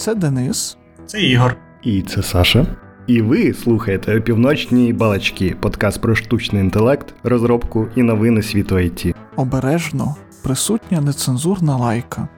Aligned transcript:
Це 0.00 0.14
Денис. 0.14 0.76
Це 1.06 1.22
Ігор. 1.22 1.56
І 1.82 2.02
це 2.02 2.22
Саша. 2.22 2.66
І 3.06 3.22
ви 3.22 3.54
слухаєте 3.54 4.18
опівночні 4.18 4.92
балачки, 4.92 5.56
подкаст 5.60 6.00
про 6.00 6.14
штучний 6.14 6.62
інтелект, 6.62 7.14
розробку 7.22 7.88
і 7.96 8.02
новини 8.02 8.42
світу 8.42 8.74
IT. 8.74 9.14
Обережно 9.36 10.16
присутня 10.42 11.00
нецензурна 11.00 11.76
лайка. 11.76 12.28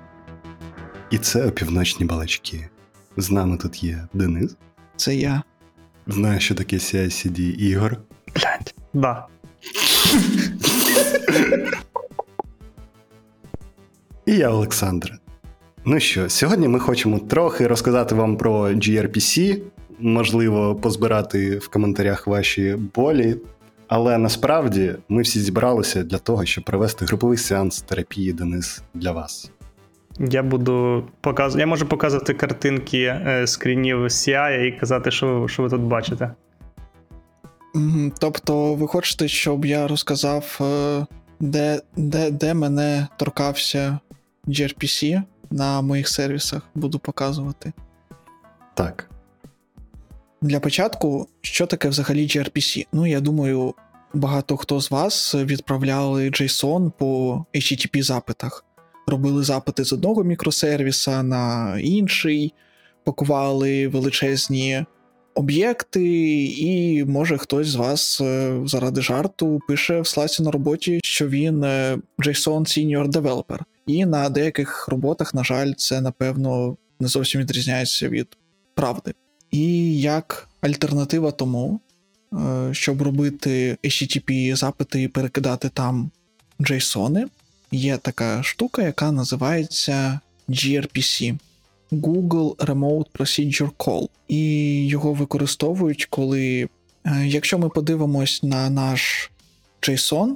І 1.11 1.18
це 1.18 1.46
опівночні 1.46 2.07
балачки. 2.07 2.68
З 3.17 3.30
нами 3.30 3.57
тут 3.57 3.85
є 3.85 4.08
Денис. 4.13 4.57
Це 4.96 5.14
я. 5.14 5.43
Знаю, 6.07 6.40
що 6.40 6.54
таке 6.54 6.76
CICD 6.76 7.40
Ігор. 7.40 7.96
Блять. 8.35 8.75
Да. 8.94 9.26
І 14.26 14.32
я 14.32 14.50
Олександр. 14.50 15.21
Ну 15.85 16.00
що, 16.00 16.29
сьогодні 16.29 16.68
ми 16.68 16.79
хочемо 16.79 17.18
трохи 17.18 17.67
розказати 17.67 18.14
вам 18.14 18.36
про 18.36 18.68
gRPC, 18.68 19.61
можливо, 19.99 20.75
позбирати 20.75 21.59
в 21.59 21.68
коментарях 21.68 22.27
ваші 22.27 22.77
болі. 22.95 23.36
Але 23.89 24.18
насправді 24.18 24.95
ми 25.09 25.23
всі 25.23 25.40
зібралися 25.40 26.03
для 26.03 26.18
того, 26.18 26.45
щоб 26.45 26.64
провести 26.64 27.04
груповий 27.04 27.39
сеанс 27.39 27.82
терапії 27.82 28.32
Денис 28.32 28.82
для 28.95 29.13
вас. 29.13 29.50
Я 30.18 30.43
буду 30.43 31.04
показувати. 31.21 31.61
Я 31.61 31.67
можу 31.67 31.87
показувати 31.87 32.34
картинки 32.34 33.03
е, 33.03 33.47
скрінів 33.47 33.98
CI 33.98 34.61
і 34.61 34.73
казати, 34.73 35.11
що, 35.11 35.48
що 35.48 35.62
ви 35.62 35.69
тут 35.69 35.81
бачите. 35.81 36.31
Тобто, 38.19 38.75
ви 38.75 38.89
хочете, 38.89 39.28
щоб 39.28 39.64
я 39.64 39.89
розказав, 39.89 40.59
е, 40.61 41.06
де 41.41 41.81
де, 41.97 42.31
де 42.31 42.55
мене 42.55 43.09
торкався 43.17 43.98
gRPC 44.47 45.23
на 45.52 45.83
моїх 45.83 46.08
сервісах, 46.08 46.62
буду 46.75 46.98
показувати. 46.98 47.72
Так. 48.75 49.11
Для 50.42 50.61
початку, 50.61 51.28
що 51.41 51.67
таке 51.67 51.89
взагалі 51.89 52.27
gRPC? 52.27 52.86
Ну, 52.92 53.06
я 53.06 53.20
думаю, 53.20 53.75
багато 54.14 54.56
хто 54.56 54.81
з 54.81 54.91
вас 54.91 55.34
відправляли 55.34 56.31
JSON 56.31 56.91
по 56.98 57.44
HTTP 57.55 58.03
запитах. 58.03 58.64
Робили 59.06 59.44
запити 59.44 59.84
з 59.84 59.92
одного 59.92 60.25
мікросервіса 60.25 61.22
на 61.22 61.77
інший, 61.78 62.55
пакували 63.05 63.89
величезні 63.89 64.84
об'єкти, 65.34 66.44
і 66.44 67.05
може 67.05 67.39
хтось 67.39 67.66
з 67.66 67.75
вас 67.75 68.20
е, 68.20 68.61
заради 68.66 69.03
жарту 69.03 69.61
пише 69.69 70.00
в 70.00 70.06
сласі 70.06 70.42
на 70.42 70.50
роботі, 70.50 71.00
що 71.05 71.28
він 71.28 71.64
е, 71.64 71.98
JSON 72.19 72.61
Senior 72.61 73.09
Developer. 73.09 73.59
І 73.86 74.06
на 74.06 74.28
деяких 74.28 74.88
роботах, 74.88 75.34
на 75.34 75.44
жаль, 75.44 75.72
це 75.72 76.00
напевно 76.00 76.77
не 77.00 77.08
зовсім 77.08 77.41
відрізняється 77.41 78.08
від 78.08 78.36
правди. 78.75 79.14
І 79.50 80.00
як 80.00 80.48
альтернатива 80.61 81.30
тому, 81.30 81.80
е, 82.33 82.69
щоб 82.72 83.03
робити 83.03 83.77
HTTP 83.84 84.56
запити 84.56 85.03
і 85.03 85.08
перекидати 85.08 85.69
там 85.69 86.10
JSON, 86.60 87.25
є 87.72 87.97
така 87.97 88.42
штука, 88.42 88.83
яка 88.83 89.12
називається 89.12 90.20
gRPC. 90.48 91.38
Google 91.92 92.56
Remote 92.56 93.06
Procedure 93.19 93.70
Call. 93.78 94.08
І 94.28 94.86
його 94.86 95.12
використовують, 95.12 96.06
коли, 96.10 96.69
е, 97.05 97.27
якщо 97.27 97.58
ми 97.58 97.69
подивимось 97.69 98.42
на 98.42 98.70
наш 98.70 99.30
JSON, 99.80 100.34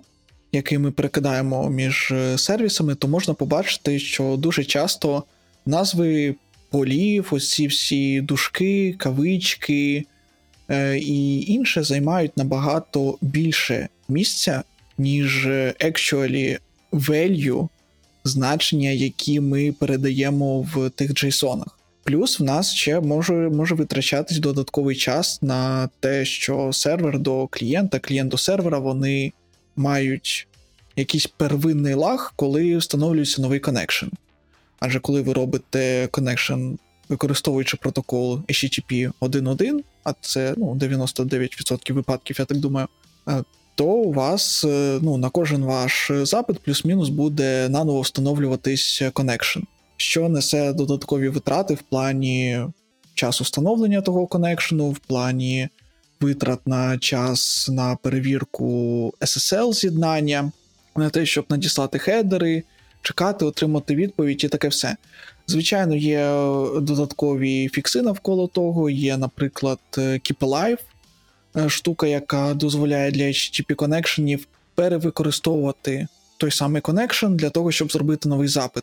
який 0.57 0.79
ми 0.79 0.91
перекидаємо 0.91 1.71
між 1.71 2.13
е, 2.13 2.39
сервісами, 2.39 2.95
то 2.95 3.09
можна 3.09 3.35
побачити, 3.35 3.99
що 3.99 4.37
дуже 4.39 4.65
часто 4.65 5.25
назви 5.67 6.35
полів, 6.71 7.29
ось 7.31 7.51
ці 7.51 7.67
всі 7.67 8.21
дужки, 8.21 8.95
кавички 8.99 10.05
е, 10.71 10.99
і 10.99 11.53
інше 11.53 11.83
займають 11.83 12.37
набагато 12.37 13.19
більше 13.21 13.89
місця, 14.09 14.63
ніж 14.99 15.47
actually 15.47 16.59
value 16.93 17.69
значення, 18.25 18.91
які 18.91 19.41
ми 19.41 19.73
передаємо 19.73 20.61
в 20.61 20.91
тих 20.91 21.11
JSON. 21.11 21.65
Плюс 22.05 22.41
в 22.41 22.43
нас 22.43 22.75
ще 22.75 23.01
може 23.01 23.35
може 23.35 23.75
витрачатись 23.75 24.39
додатковий 24.39 24.97
час 24.97 25.43
на 25.43 25.89
те, 26.01 26.25
що 26.25 26.73
сервер 26.73 27.19
до 27.19 27.47
клієнта, 27.47 27.99
клієнт 27.99 28.31
до 28.31 28.39
сервера, 28.39 28.79
вони 28.79 29.33
мають 29.77 30.49
якийсь 30.97 31.27
первинний 31.27 31.95
лаг, 31.95 32.33
коли 32.37 32.77
встановлюється 32.77 33.43
новий 33.43 33.61
connection. 33.61 34.07
Адже 34.81 35.01
коли 35.01 35.23
ви 35.23 35.33
робите 35.33 36.09
connection, 36.11 36.71
використовуючи 37.09 37.77
протокол 37.77 38.41
HTTP 38.49 39.13
1.1, 39.21 39.81
а 40.05 40.13
це 40.21 40.55
ну, 40.57 40.75
99% 40.75 41.93
випадків, 41.93 42.37
я 42.39 42.45
так 42.45 42.59
думаю, 42.59 42.89
е, 43.29 43.43
то 43.75 43.85
у 43.85 44.13
вас 44.13 44.65
е, 44.65 44.99
ну, 45.03 45.17
на 45.17 45.31
кожен 45.31 45.65
ваш 45.65 46.11
запит 46.23 46.59
плюс-мінус 46.59 47.09
буде 47.09 47.69
наново 47.69 48.01
встановлюватись 48.01 49.03
connection, 49.13 49.61
що 49.97 50.29
несе 50.29 50.73
додаткові 50.73 51.29
витрати 51.29 51.75
в 51.75 51.83
плані 51.83 52.61
часу 53.15 53.45
встановлення 53.45 54.01
того 54.01 54.27
connection 54.27 54.76
'у, 54.76 54.91
в 54.91 54.99
плані 54.99 55.69
витрат 56.21 56.67
на 56.67 56.99
час 56.99 57.69
на 57.73 57.97
перевірку 57.97 59.13
SSL 59.21 59.73
з'єднання, 59.73 60.53
на 60.99 61.11
те, 61.11 61.27
щоб 61.27 61.45
надіслати 61.49 61.99
хедери, 61.99 62.63
чекати, 63.03 63.45
отримати 63.45 63.95
відповідь 63.95 64.45
і 64.45 64.49
таке 64.49 64.69
все. 64.69 64.97
Звичайно, 65.47 65.95
є 65.95 66.31
додаткові 66.81 67.69
фікси 67.69 68.03
навколо 68.03 68.47
того, 68.47 68.91
є, 68.91 69.17
наприклад, 69.17 69.79
Keep 69.97 70.39
Alive, 70.39 70.79
Е, 71.57 71.69
штука, 71.69 72.07
яка 72.07 72.55
дозволяє 72.55 73.11
для 73.11 73.23
HTTP 73.23 73.75
connection 73.75 74.30
'ів 74.30 74.47
перевикористовувати 74.75 76.07
той 76.37 76.51
самий 76.51 76.83
connection 76.83 77.35
для 77.35 77.51
того, 77.51 77.73
щоб 77.73 77.93
зробити 77.93 78.29
новий 78.29 78.49
запит. 78.49 78.83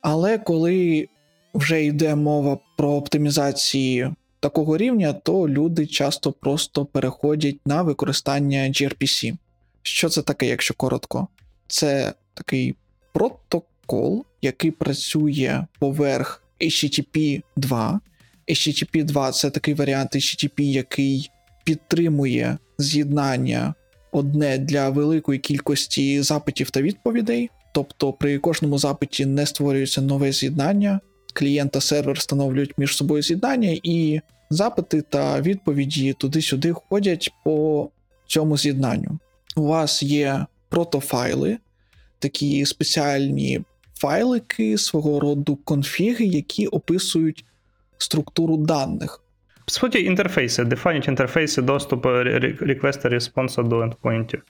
Але 0.00 0.38
коли 0.38 1.08
вже 1.54 1.84
йде 1.84 2.14
мова 2.14 2.58
про 2.76 2.90
оптимізації 2.90 4.10
такого 4.40 4.76
рівня, 4.76 5.12
то 5.12 5.48
люди 5.48 5.86
часто 5.86 6.32
просто 6.32 6.84
переходять 6.84 7.66
на 7.66 7.82
використання 7.82 8.58
gRPC. 8.58 9.34
Що 9.82 10.08
це 10.08 10.22
таке, 10.22 10.46
якщо 10.46 10.74
коротко? 10.74 11.28
Це 11.68 12.14
такий 12.34 12.74
протокол, 13.12 14.24
який 14.42 14.70
працює 14.70 15.66
поверх 15.78 16.42
HTTP 16.60 17.42
2. 17.56 18.00
HTTP 18.48 19.04
2 19.04 19.32
це 19.32 19.50
такий 19.50 19.74
варіант 19.74 20.16
HTTP, 20.16 20.60
який 20.62 21.30
підтримує 21.64 22.58
з'єднання 22.78 23.74
одне 24.12 24.58
для 24.58 24.90
великої 24.90 25.38
кількості 25.38 26.22
запитів 26.22 26.70
та 26.70 26.82
відповідей. 26.82 27.50
Тобто 27.72 28.12
при 28.12 28.38
кожному 28.38 28.78
запиті 28.78 29.26
не 29.26 29.46
створюється 29.46 30.00
нове 30.00 30.32
з'єднання, 30.32 31.00
клієнт 31.34 31.72
та 31.72 31.80
сервер 31.80 32.16
встановлюють 32.16 32.78
між 32.78 32.96
собою 32.96 33.22
з'єднання, 33.22 33.78
і 33.82 34.20
запити 34.50 35.02
та 35.02 35.40
відповіді 35.40 36.12
туди-сюди 36.12 36.72
ходять 36.72 37.30
по 37.44 37.88
цьому 38.26 38.56
з'єднанню. 38.56 39.18
У 39.56 39.62
вас 39.62 40.02
є 40.02 40.46
протофайли, 40.68 41.58
такі 42.18 42.66
спеціальні 42.66 43.60
файлики 43.94 44.78
свого 44.78 45.20
роду 45.20 45.56
конфіги, 45.56 46.24
які 46.24 46.66
описують 46.66 47.44
структуру 47.98 48.56
даних. 48.56 49.22
По 49.64 49.72
суті, 49.72 50.04
інтерфейси, 50.04 50.64
дефайнять 50.64 51.08
інтерфейси 51.08 51.62
доступу 51.62 52.08
реквеста 52.60 53.08
респонса 53.08 53.62
до 53.62 53.80
ендпоінтів. 53.80 54.42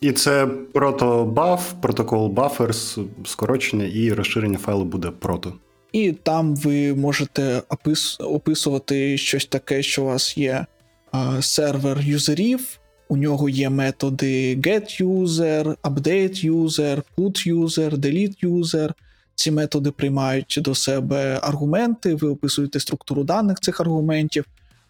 І 0.00 0.12
це 0.12 0.46
протобаф, 0.46 1.72
протокол 1.82 2.34
buffers, 2.34 3.06
скорочення 3.24 3.84
і 3.84 4.12
розширення 4.12 4.58
файлу 4.58 4.84
буде 4.84 5.10
прото. 5.10 5.54
І 5.92 6.12
там 6.12 6.56
ви 6.56 6.94
можете 6.94 7.62
опис, 7.68 8.16
описувати 8.20 9.18
щось 9.18 9.46
таке, 9.46 9.82
що 9.82 10.02
у 10.02 10.06
вас 10.06 10.38
є 10.38 10.66
а, 11.12 11.42
сервер 11.42 12.00
юзерів, 12.00 12.77
у 13.08 13.16
нього 13.16 13.48
є 13.48 13.70
методи 13.70 14.56
getUser, 14.56 15.76
updateUser, 15.82 17.02
putUser, 17.16 17.96
deleteUser, 17.96 18.92
ці 19.34 19.50
методи 19.50 19.90
приймають 19.90 20.58
до 20.60 20.74
себе 20.74 21.40
аргументи, 21.42 22.14
ви 22.14 22.28
описуєте 22.28 22.80
структуру 22.80 23.24
даних 23.24 23.60
цих 23.60 23.80
аргументів. 23.80 24.44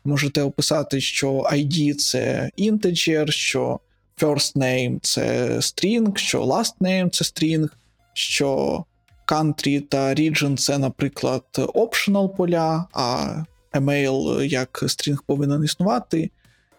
Можете 0.05 0.43
описати, 0.43 1.01
що 1.01 1.33
ID 1.33 1.95
це 1.95 2.51
integer, 2.59 3.31
що 3.31 3.81
first 4.21 4.57
name 4.57 4.99
це 5.03 5.57
string, 5.57 6.17
що 6.17 6.45
last 6.45 6.75
name 6.81 7.11
це 7.11 7.25
string, 7.25 7.69
що 8.13 8.85
country 9.27 9.81
та 9.81 10.15
region 10.15 10.57
це, 10.57 10.79
наприклад, 10.79 11.45
optional 11.55 12.37
поля, 12.37 12.87
а 12.93 13.37
email 13.73 14.43
як 14.43 14.83
string 14.83 15.19
повинен 15.27 15.65
існувати, 15.65 16.31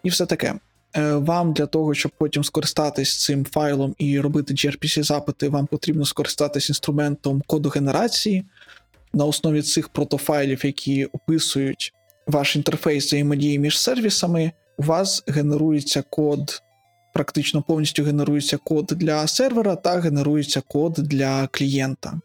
і 0.02 0.08
все 0.08 0.26
таке. 0.26 0.54
Е, 0.96 1.14
вам 1.14 1.52
для 1.52 1.66
того, 1.66 1.94
щоб 1.94 2.12
потім 2.18 2.44
скористатись 2.44 3.24
цим 3.24 3.44
файлом 3.44 3.94
і 3.98 4.20
робити 4.20 4.54
gRPC 4.54 5.02
запити, 5.02 5.48
вам 5.48 5.66
потрібно 5.66 6.04
скористатись 6.04 6.68
інструментом 6.68 7.42
коду 7.46 7.68
генерації. 7.68 8.44
на 9.12 9.24
основі 9.24 9.62
цих 9.62 9.88
протофайлів, 9.88 10.66
які 10.66 11.04
описують 11.04 11.92
ваш 12.26 12.56
інтерфейс 12.56 13.06
взаємодії 13.06 13.58
між 13.58 13.78
сервісами, 13.78 14.52
у 14.78 14.82
вас 14.82 15.24
генерується 15.26 16.02
код, 16.02 16.62
практично 17.14 17.62
повністю 17.62 18.04
генерується 18.04 18.56
код 18.56 18.86
для 18.86 19.26
сервера 19.26 19.76
та 19.76 20.00
генерується 20.00 20.60
код 20.60 20.92
для 20.92 21.46
клієнта. 21.46 22.20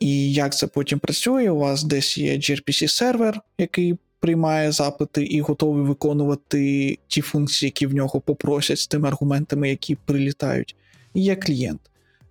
І 0.00 0.32
як 0.32 0.56
це 0.56 0.66
потім 0.66 0.98
працює? 0.98 1.50
У 1.50 1.58
вас 1.58 1.84
десь 1.84 2.18
є 2.18 2.36
gRPC 2.36 2.88
сервер, 2.88 3.40
який 3.58 3.96
приймає 4.26 4.72
запити 4.72 5.24
і 5.24 5.40
готовий 5.40 5.84
виконувати 5.84 6.98
ті 7.08 7.20
функції, 7.20 7.66
які 7.66 7.86
в 7.86 7.94
нього 7.94 8.20
попросять 8.20 8.78
з 8.78 8.86
тими 8.86 9.08
аргументами, 9.08 9.70
які 9.70 9.94
прилітають. 9.94 10.76
Є 11.14 11.36
клієнт. 11.36 11.80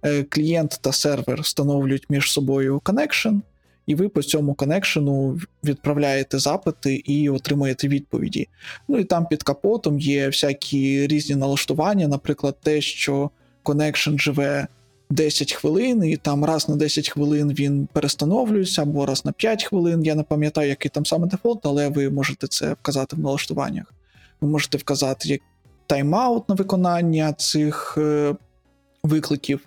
Е, 0.04 0.24
Клієнт 0.24 0.80
та 0.82 0.92
сервер 0.92 1.42
встановлюють 1.42 2.10
між 2.10 2.32
собою 2.32 2.82
connection, 2.84 3.42
і 3.86 3.96
ви 3.96 4.10
по 4.10 4.24
цьому 4.24 4.54
коннекшену 4.54 5.40
відправляєте 5.64 6.40
запити 6.40 6.96
і 6.96 7.30
отримуєте 7.30 7.88
відповіді. 7.88 8.48
Ну 8.88 8.98
і 8.98 9.04
там 9.04 9.26
під 9.26 9.44
капотом 9.44 10.00
є 10.00 10.28
всякі 10.28 11.08
різні 11.08 11.36
налаштування, 11.36 12.08
наприклад, 12.08 12.58
те, 12.64 12.82
що 12.82 13.30
connection 13.64 14.18
живе 14.18 14.68
10 15.10 15.54
хвилин, 15.54 16.04
і 16.04 16.18
там 16.18 16.46
раз 16.46 16.69
на 16.69 16.75
10 16.75 17.10
хвилин 17.10 17.54
він 17.54 17.88
перестановлюється, 17.94 18.81
або 18.81 19.06
раз 19.06 19.25
на 19.25 19.31
5 19.31 19.63
хвилин. 19.63 20.04
Я 20.04 20.16
не 20.16 20.24
пам'ятаю, 20.24 20.69
який 20.69 20.92
там 20.92 21.06
саме 21.06 21.28
дефолт, 21.28 21.66
але 21.66 21.90
ви 21.90 22.10
можете 22.10 22.48
це 22.48 22.74
вказати 22.74 23.16
в 23.16 23.19
налаштуваннях. 23.19 23.94
Ви 24.42 24.48
можете 24.48 24.78
вказати 24.78 25.30
як 25.30 25.42
тайм-аут 25.88 26.44
на 26.48 26.56
виконання 26.56 27.34
цих 27.34 27.96
е, 27.98 28.36
викликів. 29.04 29.60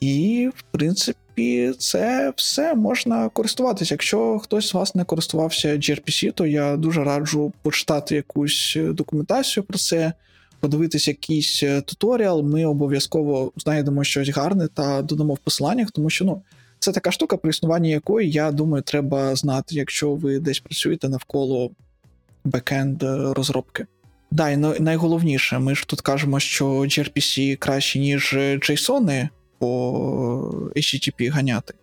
І, 0.00 0.50
в 0.56 0.62
принципі, 0.70 1.72
це 1.78 2.32
все 2.36 2.74
можна 2.74 3.28
користуватися. 3.28 3.94
Якщо 3.94 4.38
хтось 4.38 4.68
з 4.68 4.74
вас 4.74 4.94
не 4.94 5.04
користувався 5.04 5.68
gRPC, 5.68 6.32
то 6.32 6.46
я 6.46 6.76
дуже 6.76 7.04
раджу 7.04 7.52
почитати 7.62 8.14
якусь 8.14 8.78
документацію 8.80 9.64
про 9.64 9.78
це, 9.78 10.12
подивитися 10.64 11.10
якийсь 11.10 11.62
е, 11.62 11.80
туторіал. 11.80 12.42
Ми 12.42 12.64
обов'язково 12.66 13.52
знайдемо 13.56 14.04
щось 14.04 14.28
гарне 14.28 14.68
та 14.68 15.02
додамо 15.02 15.34
в 15.34 15.38
посиланнях, 15.38 15.90
тому 15.90 16.10
що 16.10 16.24
ну, 16.24 16.42
це 16.78 16.92
така 16.92 17.10
штука, 17.10 17.36
про 17.36 17.50
існування 17.50 17.90
якої, 17.90 18.30
я 18.30 18.52
думаю, 18.52 18.82
треба 18.82 19.34
знати, 19.34 19.74
якщо 19.74 20.14
ви 20.14 20.38
десь 20.38 20.60
працюєте 20.60 21.08
навколо 21.08 21.70
бекенд 22.44 23.02
розробки. 23.36 23.86
Да, 24.30 24.50
і 24.50 24.56
найголовніше, 24.56 25.58
ми 25.58 25.74
ж 25.74 25.86
тут 25.86 26.00
кажемо, 26.00 26.40
що 26.40 26.66
gRPC 26.66 27.56
краще, 27.56 27.98
ніж 27.98 28.34
JSON 28.34 29.28
по 29.58 29.92
HTTP 30.76 31.30
ганяти. 31.30 31.74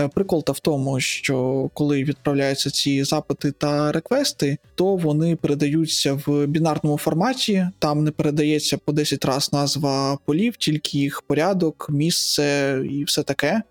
Е, 0.00 0.08
прикол 0.08 0.44
та 0.44 0.52
в 0.52 0.60
тому, 0.60 1.00
що 1.00 1.68
коли 1.74 2.04
відправляються 2.04 2.70
ці 2.70 3.04
запити 3.04 3.52
та 3.52 3.92
реквести, 3.92 4.58
то 4.74 4.96
вони 4.96 5.36
передаються 5.36 6.20
в 6.26 6.46
бінарному 6.46 6.98
форматі. 6.98 7.68
Там 7.78 8.04
не 8.04 8.10
передається 8.10 8.78
по 8.78 8.92
10 8.92 9.24
разів 9.24 9.48
назва 9.52 10.18
полів, 10.24 10.56
тільки 10.56 10.98
їх 10.98 11.22
порядок, 11.22 11.86
місце 11.90 12.78
і 12.90 13.04
все 13.04 13.22
таке. 13.22 13.62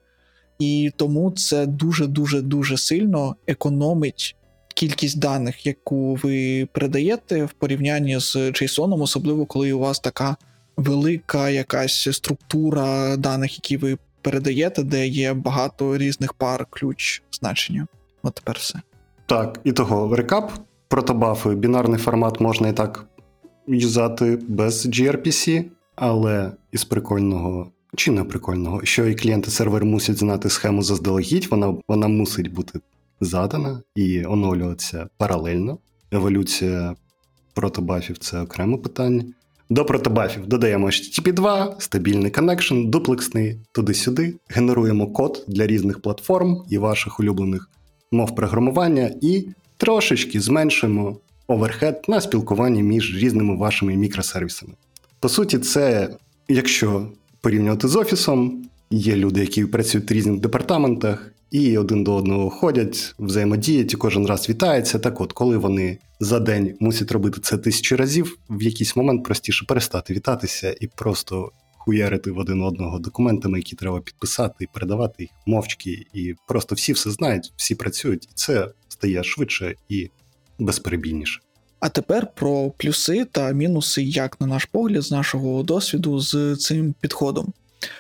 І 0.60 0.92
тому 0.96 1.31
це 1.31 1.66
дуже-дуже 1.66 2.42
дуже 2.42 2.78
сильно 2.78 3.36
економить 3.48 4.36
кількість 4.75 5.20
даних, 5.20 5.66
яку 5.66 6.16
ви 6.16 6.68
передаєте 6.74 7.46
в 7.46 7.52
порівнянні 7.52 8.20
з 8.20 8.36
JSON, 8.36 9.02
особливо 9.02 9.46
коли 9.46 9.74
у 9.74 9.80
вас 9.80 10.00
така 10.00 10.36
велика 10.78 11.50
якась 11.50 12.08
структура 12.12 13.18
даних, 13.18 13.56
які 13.56 13.78
ви 13.78 13.98
передаєте, 14.24 14.84
де 14.84 15.08
є 15.08 15.34
багато 15.34 15.98
різних 15.98 16.34
пар 16.34 16.68
ключ 16.70 17.24
значення. 17.31 17.88
От 18.24 18.34
тепер 18.34 18.56
все. 18.60 18.81
Так, 19.25 19.60
і 19.64 19.72
того 19.72 20.16
рекап. 20.16 20.52
Протобафи, 20.88 21.56
бінарний 21.56 22.00
формат 22.00 22.40
можна 22.40 22.68
і 22.68 22.74
так 22.74 23.06
юзати 23.68 24.40
без 24.48 24.86
gRPC, 24.86 25.66
але 25.96 26.52
із 26.72 26.84
прикольного 26.84 27.72
чи 27.96 28.12
не 28.12 28.24
прикольного, 28.24 28.86
що 28.86 29.06
і 29.06 29.16
клієнт 29.15 29.47
і 29.47 29.51
сервер 29.52 29.86
мусять 29.86 30.18
знати 30.18 30.50
схему 30.50 30.81
заздалегідь, 30.81 31.48
вона 31.52 31.75
вона 31.88 32.08
мусить 32.08 32.54
бути 32.54 32.80
задана 33.22 33.81
і 33.96 34.25
оновлюватися 34.25 35.08
паралельно. 35.18 35.78
Еволюція 36.12 36.96
протобафів 37.54 38.18
це 38.18 38.42
окреме 38.42 38.78
питання. 38.78 39.24
До 39.74 39.86
протобафів 39.86 40.48
додаємо 40.48 40.88
HTTP 40.88 41.33
2, 41.34 41.75
стабільний 41.80 42.31
connection, 42.31 42.86
дуплексний, 42.86 43.58
туди-сюди. 43.72 44.36
Генеруємо 44.50 45.08
код 45.08 45.44
для 45.48 45.68
різних 45.68 46.02
платформ 46.02 46.64
і 46.70 46.78
ваших 46.78 47.20
улюблених 47.20 47.70
мов 48.12 48.36
програмування, 48.36 49.12
і 49.22 49.48
трошечки 49.78 50.40
зменшуємо 50.40 51.18
overhead 51.48 52.06
на 52.08 52.22
спілкуванні 52.22 52.84
між 52.84 53.24
різними 53.24 53.58
вашими 53.58 53.96
мікросервісами. 53.96 54.74
По 55.20 55.30
суті, 55.30 55.58
це, 55.58 56.10
якщо 56.48 57.08
порівнювати 57.42 57.88
з 57.88 57.96
офісом, 57.96 58.66
є 58.92 59.16
люди, 59.16 59.40
які 59.42 59.66
працюють 59.66 60.12
в 60.12 60.14
різних 60.14 60.40
департаментах, 60.40 61.32
і 61.53 61.77
один 61.77 62.03
до 62.03 62.15
одного 62.15 62.50
ходять, 62.50 63.15
взаємодіють 63.19 63.94
і 63.94 63.97
кожен 63.97 64.25
раз 64.25 64.50
вітаються. 64.50 65.00
Так 65.00 65.21
от, 65.21 65.33
коли 65.33 65.57
вони 65.57 65.97
за 66.19 66.39
день 66.39 66.77
мусять 66.79 67.11
робити 67.11 67.39
це 67.41 67.57
тисячу 67.57 67.97
разів, 67.97 68.38
в 68.50 68.63
якийсь 68.63 68.95
момент 68.95 69.23
простіше 69.23 69.65
перестати 69.65 70.13
вітатися 70.13 70.75
і 70.81 70.88
просто 70.88 71.51
хуярити 71.77 72.31
в 72.31 72.38
один 72.38 72.61
одного 72.61 73.00
документами, 73.00 73.57
які 73.57 73.75
треба 73.75 74.00
підписати 74.00 74.55
і 74.63 74.67
передавати 74.73 75.23
їх 75.23 75.29
мовчки. 75.45 76.05
І 76.13 76.35
просто 76.47 76.75
всі 76.75 76.94
все 76.94 77.11
знають, 77.11 77.53
всі 77.55 77.75
працюють, 77.75 78.25
і 78.25 78.31
це 78.35 78.67
стає 78.89 79.23
швидше 79.23 79.75
і 79.89 80.09
безперебійніше. 80.59 81.39
А 81.79 81.89
тепер 81.89 82.27
про 82.35 82.71
плюси 82.77 83.25
та 83.25 83.51
мінуси, 83.51 84.03
як 84.03 84.41
на 84.41 84.47
наш 84.47 84.65
погляд, 84.65 85.01
з 85.01 85.11
нашого 85.11 85.63
досвіду 85.63 86.19
з 86.19 86.55
цим 86.55 86.95
підходом. 87.00 87.53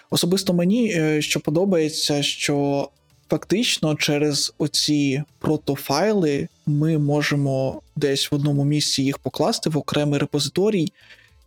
Особисто 0.09 0.53
мені 0.53 0.93
е, 0.95 1.21
що 1.21 1.39
подобається, 1.39 2.23
що 2.23 2.89
фактично 3.33 3.95
через 3.95 4.53
оці 4.57 5.23
протофайли 5.39 6.47
ми 6.65 6.97
можемо 6.97 7.81
десь 7.95 8.31
в 8.31 8.35
одному 8.35 8.63
місці 8.65 9.03
їх 9.03 9.17
покласти 9.17 9.69
в 9.69 9.77
окремий 9.77 10.19
репозиторій, 10.19 10.93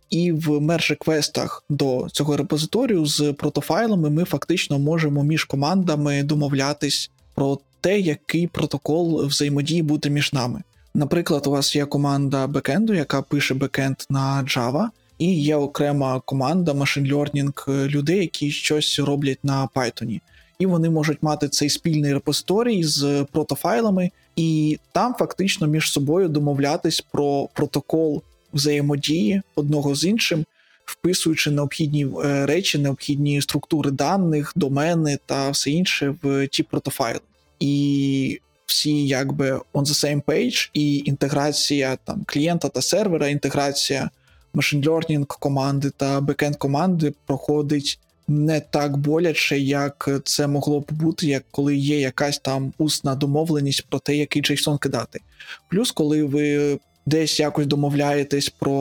і 0.09 0.31
в 0.31 0.61
мерж 0.61 0.89
реквестах 0.89 1.63
до 1.69 2.07
цього 2.11 2.37
репозиторію 2.37 3.05
з 3.05 3.33
протофайлами 3.33 4.09
ми 4.09 4.23
фактично 4.23 4.79
можемо 4.79 5.23
між 5.23 5.43
командами 5.43 6.23
домовлятись 6.23 7.11
про 7.35 7.59
те, 7.81 7.99
який 7.99 8.47
протокол 8.47 9.25
взаємодії 9.25 9.81
буде 9.81 10.09
між 10.09 10.33
нами. 10.33 10.61
Наприклад, 10.93 11.47
у 11.47 11.51
вас 11.51 11.75
є 11.75 11.85
команда 11.85 12.47
бекенду, 12.47 12.93
яка 12.93 13.21
пише 13.21 13.53
бекенд 13.53 13.95
на 14.09 14.43
Java, 14.43 14.87
і 15.17 15.41
є 15.41 15.55
окрема 15.55 16.21
команда 16.25 16.71
machine 16.71 17.13
learning 17.13 17.87
людей, 17.87 18.19
які 18.19 18.51
щось 18.51 18.99
роблять 18.99 19.43
на 19.43 19.67
Python 19.75 20.19
і 20.59 20.65
вони 20.65 20.89
можуть 20.89 21.23
мати 21.23 21.49
цей 21.49 21.69
спільний 21.69 22.13
репозиторій 22.13 22.83
з 22.83 23.25
протофайлами, 23.31 24.11
і 24.35 24.79
там 24.91 25.15
фактично 25.19 25.67
між 25.67 25.91
собою 25.91 26.27
домовлятись 26.27 27.01
про 27.11 27.49
протокол 27.53 28.21
взаємодії 28.53 29.41
одного 29.55 29.95
з 29.95 30.05
іншим, 30.05 30.45
вписуючи 30.85 31.51
необхідні 31.51 32.07
е, 32.25 32.45
речі, 32.45 32.77
необхідні 32.77 33.41
структури 33.41 33.91
даних, 33.91 34.53
домени 34.55 35.19
та 35.25 35.49
все 35.49 35.71
інше 35.71 36.15
в 36.23 36.47
ті 36.47 36.63
протофайли. 36.63 37.19
І 37.59 38.39
всі 38.65 39.07
якби 39.07 39.51
on 39.51 39.85
the 39.85 40.05
same 40.05 40.23
page, 40.23 40.69
і 40.73 40.97
інтеграція 40.97 41.97
там 42.03 42.23
клієнта 42.27 42.69
та 42.69 42.81
сервера, 42.81 43.27
інтеграція 43.27 44.09
machine 44.53 44.83
learning 44.83 45.25
команди 45.27 45.89
та 45.97 46.21
backend 46.21 46.57
команди 46.57 47.13
проходить 47.25 47.99
не 48.27 48.59
так 48.59 48.97
боляче, 48.97 49.59
як 49.59 50.09
це 50.23 50.47
могло 50.47 50.79
б 50.79 50.85
бути, 50.91 51.27
як 51.27 51.43
коли 51.51 51.75
є 51.75 51.99
якась 51.99 52.39
там 52.39 52.73
усна 52.77 53.15
домовленість 53.15 53.85
про 53.89 53.99
те, 53.99 54.15
який 54.15 54.41
JSON 54.41 54.79
кидати. 54.79 55.19
Плюс, 55.69 55.91
коли 55.91 56.23
ви 56.23 56.77
десь 57.05 57.39
якось 57.39 57.65
домовляєтесь 57.65 58.49
про 58.49 58.71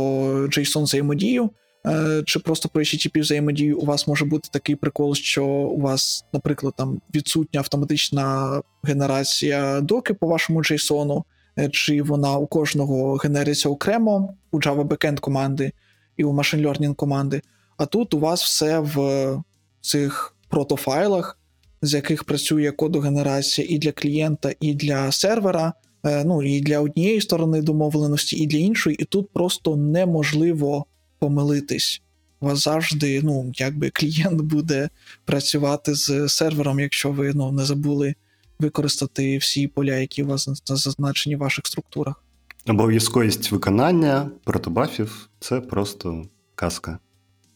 JSON 0.47 0.83
взаємодію, 0.83 1.51
е, 1.87 2.23
чи 2.27 2.39
просто 2.39 2.69
про 2.69 2.83
HTTP 2.83 3.21
взаємодію, 3.21 3.79
у 3.79 3.85
вас 3.85 4.07
може 4.07 4.25
бути 4.25 4.49
такий 4.53 4.77
прикол, 4.77 5.15
що 5.15 5.47
у 5.47 5.81
вас, 5.81 6.25
наприклад, 6.33 6.75
там 6.77 7.01
відсутня 7.15 7.61
автоматична 7.61 8.61
генерація 8.83 9.81
доки 9.81 10.15
по 10.15 10.27
вашому 10.27 10.61
JSON, 10.61 11.23
е, 11.59 11.69
чи 11.69 12.03
вона 12.03 12.37
у 12.37 12.47
кожного 12.47 13.15
генериться 13.15 13.69
окремо 13.69 14.35
у 14.51 14.61
Java 14.61 14.85
Backend 14.85 15.21
команди 15.21 15.73
і 16.17 16.25
у 16.25 16.33
Machine 16.33 16.69
Learning 16.69 16.95
команди. 16.95 17.43
А 17.77 17.87
тут 17.87 18.15
у 18.15 18.19
вас 18.19 18.43
все 18.43 18.81
в 18.81 19.43
цих 19.81 20.37
протофайлах, 20.49 21.39
з 21.83 21.95
яких 21.95 22.25
працює 22.25 22.71
кодогенерація 22.71 23.67
і 23.71 23.79
для 23.79 23.93
клієнта, 23.93 24.53
і 24.61 24.75
для 24.75 25.13
сервера, 25.13 25.73
е, 26.05 26.25
ну 26.25 26.43
і 26.43 26.61
для 26.61 26.81
однієї 26.81 27.21
сторони 27.21 27.63
домовленості, 27.63 28.37
і 28.37 28.47
для 28.47 28.59
іншої, 28.59 28.97
і 28.97 29.05
тут 29.05 29.31
просто 29.33 29.77
неможливо 29.77 30.87
помилитись. 31.19 32.03
У 32.41 32.47
вас 32.47 32.65
завжди, 32.65 33.21
ну, 33.23 33.53
якби 33.55 33.91
клієнт 33.91 34.41
буде 34.41 34.89
працювати 35.25 35.95
з 35.95 36.29
сервером, 36.29 36.81
якщо 36.81 37.11
ви 37.11 37.33
ну, 37.35 37.53
не 37.53 37.65
забули 37.65 38.15
використати 38.59 39.39
всі 39.39 39.69
поля, 39.69 39.95
які 39.95 40.23
у 40.23 40.27
вас 40.27 40.49
зазначені 40.67 41.37
в 41.37 41.39
ваших 41.39 41.67
структурах. 41.67 42.25
Обов'язковість 42.67 43.53
виконання 43.53 44.31
протобафів 44.45 45.29
це 45.41 45.61
просто 45.61 46.25
казка 46.55 46.99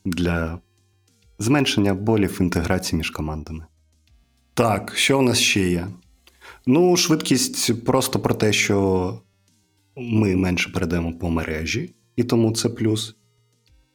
для 0.04 0.61
зменшення 1.38 1.95
болів 1.95 2.38
інтеграції 2.40 2.99
між 2.99 3.11
командами. 3.11 3.66
Так, 4.54 4.92
що 4.97 5.19
в 5.19 5.23
нас 5.23 5.38
ще 5.38 5.71
є? 5.71 5.88
Ну, 6.66 6.97
швидкість 6.97 7.85
просто 7.85 8.21
про 8.21 8.35
те, 8.35 8.52
що 8.52 9.21
ми 9.97 10.37
менше 10.37 10.71
перейдемо 10.71 11.12
по 11.12 11.30
мережі, 11.30 11.95
і 12.16 12.25
тому 12.25 12.52
це 12.52 12.69
плюс. 12.69 13.16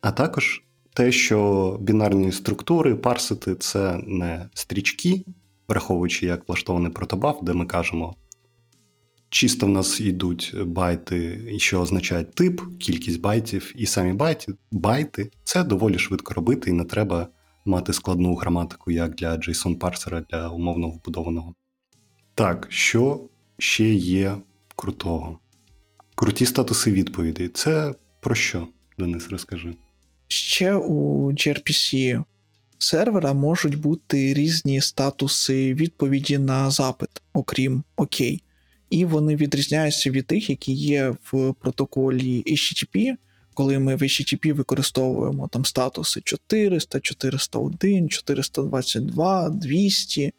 А 0.01 0.11
також 0.11 0.63
те, 0.93 1.11
що 1.11 1.77
бінарні 1.81 2.31
структури, 2.31 2.95
парсити 2.95 3.55
це 3.55 3.99
не 4.07 4.49
стрічки, 4.53 5.25
враховуючи, 5.67 6.25
як 6.25 6.47
влаштований 6.47 6.91
протобаф, 6.91 7.37
де 7.41 7.53
ми 7.53 7.65
кажемо. 7.65 8.15
Чисто 9.35 9.65
в 9.65 9.69
нас 9.69 10.01
йдуть 10.01 10.55
байти, 10.65 11.41
що 11.57 11.81
означають 11.81 12.35
тип, 12.35 12.61
кількість 12.79 13.21
байтів, 13.21 13.73
і 13.75 13.85
самі 13.85 14.13
байти, 14.13 14.53
байти 14.71 15.31
це 15.43 15.63
доволі 15.63 15.99
швидко 15.99 16.33
робити, 16.33 16.69
і 16.69 16.73
не 16.73 16.83
треба 16.83 17.27
мати 17.65 17.93
складну 17.93 18.35
граматику, 18.35 18.91
як 18.91 19.15
для 19.15 19.35
JSON-парсера 19.35 20.25
для 20.29 20.49
умовно 20.49 20.89
вбудованого. 20.89 21.53
Так, 22.35 22.67
що 22.69 23.29
ще 23.57 23.93
є 23.93 24.37
крутого? 24.75 25.39
Круті 26.15 26.45
статуси 26.45 26.91
відповідей. 26.91 27.49
Це 27.49 27.95
про 28.21 28.35
що, 28.35 28.67
Денис, 28.97 29.29
розкажи. 29.29 29.75
Ще 30.27 30.75
у 30.75 31.31
gRPC 31.31 32.23
сервера 32.77 33.33
можуть 33.33 33.75
бути 33.75 34.33
різні 34.33 34.81
статуси 34.81 35.73
відповіді 35.73 36.37
на 36.37 36.71
запит, 36.71 37.09
окрім 37.33 37.83
ОК. 37.95 38.44
І 38.95 39.05
вони 39.05 39.35
відрізняються 39.35 40.09
від 40.09 40.27
тих, 40.27 40.49
які 40.49 40.73
є 40.73 41.15
в 41.31 41.53
протоколі 41.53 42.43
HTTP, 42.47 43.15
коли 43.53 43.79
ми 43.79 43.95
в 43.95 44.01
HTTP 44.01 44.53
використовуємо 44.53 45.47
там 45.47 45.65
статуси 45.65 46.21
400, 46.23 46.99
401, 46.99 48.09
422, 48.09 49.49
200, 49.49 50.33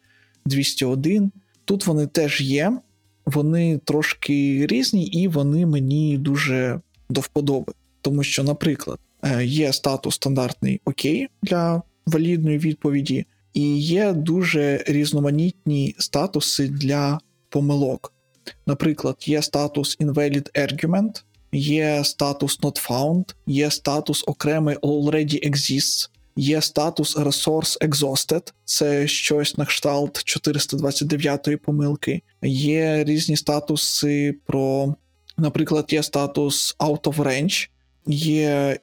201. 0.45 1.31
Тут 1.65 1.87
вони 1.87 2.07
теж 2.07 2.41
є, 2.41 2.77
вони 3.25 3.79
трошки 3.83 4.67
різні, 4.67 5.05
і 5.05 5.27
вони 5.27 5.65
мені 5.65 6.17
дуже 6.17 6.81
до 7.09 7.21
вподоби. 7.21 7.73
Тому 8.01 8.23
що, 8.23 8.43
наприклад, 8.43 8.99
е, 9.23 9.45
є 9.45 9.73
статус 9.73 10.15
стандартний 10.15 10.81
ОК 10.85 11.01
для 11.43 11.81
валідної 12.05 12.57
відповіді, 12.57 13.25
і 13.53 13.77
є 13.79 14.13
дуже 14.13 14.83
різноманітні 14.87 15.95
статуси 15.97 16.67
для 16.67 17.19
помилок. 17.49 18.16
Наприклад, 18.65 19.15
є 19.25 19.41
статус 19.41 19.97
Invalid 19.99 20.51
Argument, 20.59 21.23
є 21.51 22.03
статус 22.03 22.59
Not 22.59 22.87
Found, 22.89 23.35
є 23.47 23.71
статус 23.71 24.23
окремий 24.27 24.75
Already 24.75 25.49
Exists, 25.49 26.09
є 26.35 26.61
статус 26.61 27.17
Resource 27.17 27.77
Exhausted, 27.87 28.53
це 28.65 29.07
щось 29.07 29.57
на 29.57 29.65
кшталт 29.65 30.23
429 30.23 31.61
помилки. 31.61 32.21
Є 32.41 33.03
різні 33.03 33.37
статуси 33.37 34.35
про, 34.45 34.95
наприклад, 35.37 35.85
є 35.89 36.03
статус 36.03 36.75
Out 36.79 37.01
of 37.01 37.15
Range, 37.15 37.69
є 38.07 38.77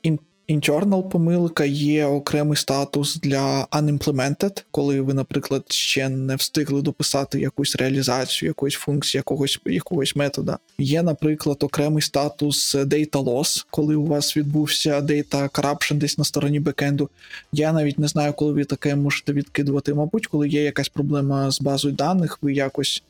Internal 0.48 1.08
помилка 1.08 1.64
є 1.64 2.06
окремий 2.06 2.56
статус 2.56 3.16
для 3.16 3.66
unimplemented, 3.70 4.62
коли 4.70 5.00
ви, 5.00 5.14
наприклад, 5.14 5.64
ще 5.68 6.08
не 6.08 6.36
встигли 6.36 6.82
дописати 6.82 7.40
якусь 7.40 7.76
реалізацію, 7.76 8.48
якоїсь 8.50 8.74
функції, 8.74 9.18
якогось 9.18 9.60
якогось 9.66 10.16
метода. 10.16 10.58
Є, 10.78 11.02
наприклад, 11.02 11.62
окремий 11.62 12.02
статус 12.02 12.74
data 12.74 13.24
loss, 13.24 13.66
коли 13.70 13.94
у 13.94 14.06
вас 14.06 14.36
відбувся 14.36 15.00
data 15.00 15.50
corruption 15.50 15.94
десь 15.94 16.18
на 16.18 16.24
стороні 16.24 16.60
бекенду. 16.60 17.10
Я 17.52 17.72
навіть 17.72 17.98
не 17.98 18.08
знаю, 18.08 18.32
коли 18.32 18.52
ви 18.52 18.64
таке 18.64 18.96
можете 18.96 19.32
відкидувати. 19.32 19.94
Мабуть, 19.94 20.26
коли 20.26 20.48
є 20.48 20.62
якась 20.62 20.88
проблема 20.88 21.50
з 21.50 21.60
базою 21.60 21.94
даних, 21.94 22.38
ви 22.42 22.52
якось 22.52 23.02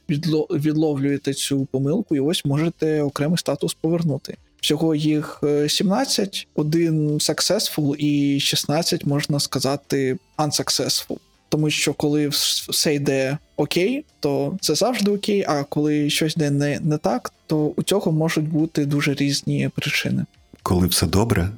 відловлюєте 0.51 1.35
цю 1.35 1.65
помилку, 1.71 2.17
і 2.17 2.21
ось 2.21 2.45
можете 2.45 3.03
окремий 3.03 3.39
статус 3.39 3.75
повернути. 3.75 4.37
Всього 4.65 4.95
їх 4.95 5.41
17, 5.69 6.47
е, 6.47 6.61
один 6.61 7.09
successful 7.09 7.97
і 7.97 8.41
16, 8.41 9.07
можна 9.07 9.41
сказати, 9.41 10.19
unsuccessful. 10.39 11.19
Тому 11.49 11.71
що 11.71 11.95
коли 11.95 12.29
все 12.29 12.95
йде 12.95 13.39
окей, 13.57 14.05
то 14.21 14.59
це 14.61 14.75
завжди 14.75 15.11
окей, 15.11 15.45
а 15.49 15.65
коли 15.65 16.11
щось 16.11 16.37
йде 16.37 16.51
не, 16.51 16.81
не 16.81 16.99
так, 16.99 17.33
то 17.47 17.67
у 17.77 17.83
цього 17.83 18.13
можуть 18.13 18.49
бути 18.49 18.87
дуже 18.87 19.15
різні 19.15 19.71
причини. 19.77 20.25
Коли 20.63 20.87
все 20.87 21.07
добре, 21.07 21.49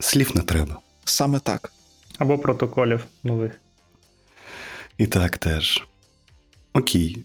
слів 0.00 0.32
не 0.34 0.42
треба. 0.42 0.78
Саме 1.04 1.40
так. 1.40 1.72
Або 2.18 2.38
протоколів 2.38 3.04
нових. 3.24 3.60
І 4.98 5.06
так 5.06 5.38
теж. 5.38 5.86
Окей. 6.72 7.18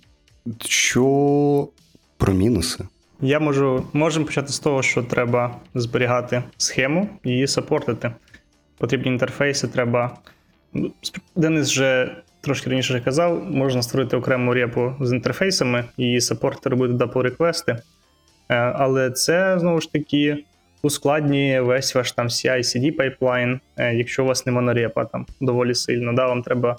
Що 0.66 1.70
про 2.18 2.34
мінуси? 2.34 2.86
Я 3.24 3.40
можу 3.40 3.86
можемо 3.94 4.26
почати 4.26 4.48
з 4.48 4.60
того, 4.60 4.82
що 4.82 5.04
треба 5.04 5.56
зберігати 5.76 6.44
схему 6.58 7.10
і 7.24 7.30
її 7.30 7.48
сапортити. 7.48 8.12
Потрібні 8.78 9.12
інтерфейси 9.12 9.68
треба. 9.68 10.18
Ну, 10.74 10.92
Денис 11.36 11.70
вже 11.70 12.16
трошки 12.42 12.70
раніше 12.70 13.02
казав, 13.06 13.52
можна 13.52 13.82
створити 13.82 14.18
окрему 14.18 14.54
репу 14.54 14.94
з 15.02 15.14
інтерфейсами 15.14 15.86
і 15.98 16.22
сапортити 16.22 16.70
робити 16.70 16.94
дапл 16.94 17.20
реквести. 17.20 17.72
Е, 17.72 17.82
але 18.56 19.12
це 19.12 19.60
знову 19.60 19.82
ж 19.82 19.92
таки 19.92 20.44
ускладнює 20.82 21.62
весь 21.62 21.96
ваш 21.96 22.12
там 22.12 22.28
CI-CD 22.28 22.92
пайплайн, 22.92 23.60
е, 23.78 23.96
якщо 23.96 24.24
у 24.24 24.28
вас 24.28 24.46
не 24.46 24.52
монорепа 24.52 25.06
там 25.06 25.26
доволі 25.42 25.76
сильно. 25.76 26.14
Да, 26.14 26.28
Вам 26.28 26.44
треба 26.44 26.78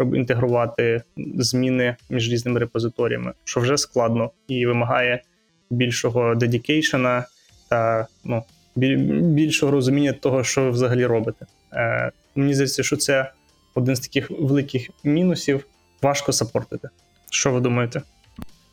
інтегрувати 0.00 1.02
зміни 1.36 1.96
між 2.10 2.32
різними 2.32 2.60
репозиторіями, 2.60 3.32
що 3.44 3.60
вже 3.60 3.76
складно 3.76 4.30
і 4.48 4.66
вимагає 4.66 5.22
більшого 5.70 6.34
dedication 6.34 7.11
'а 7.11 7.26
та 7.68 8.06
ну, 8.24 8.42
більшого 8.76 9.72
розуміння 9.72 10.12
того, 10.12 10.44
що 10.44 10.62
ви 10.62 10.70
взагалі 10.70 11.06
робите. 11.06 11.46
Е, 11.72 12.10
Мені 12.34 12.54
здається, 12.54 12.82
що 12.82 12.96
це 12.96 13.32
один 13.74 13.96
з 13.96 14.00
таких 14.00 14.30
великих 14.30 14.90
мінусів. 15.04 15.66
Важко 16.02 16.32
сапортити. 16.32 16.88
Що 17.30 17.52
ви 17.52 17.60
думаєте? 17.60 18.02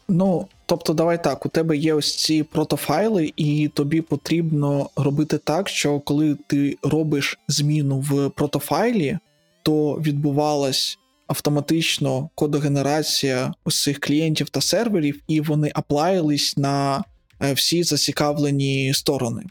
Ну, 0.07 0.47
тобто, 0.65 0.93
давай 0.93 1.23
так, 1.23 1.45
у 1.45 1.49
тебе 1.49 1.77
є 1.77 1.93
ось 1.93 2.23
ці 2.23 2.43
протофайли, 2.43 3.33
і 3.35 3.67
тобі 3.67 4.01
потрібно 4.01 4.89
робити 4.95 5.37
так, 5.37 5.69
що 5.69 5.99
коли 5.99 6.37
ти 6.47 6.77
робиш 6.83 7.39
зміну 7.47 7.99
в 7.99 8.29
протофайлі, 8.29 9.17
то 9.63 9.93
відбувалась 9.93 10.99
автоматично 11.31 12.29
кодогенерація 12.35 13.53
цих 13.69 13.99
клієнтів 13.99 14.49
та 14.49 14.61
серверів, 14.61 15.21
і 15.27 15.41
вони 15.41 15.71
аплаїлись 15.75 16.57
на 16.57 17.03
е, 17.41 17.53
всі 17.53 17.83
зацікавлені 17.83 18.93
сторони. 18.93 19.43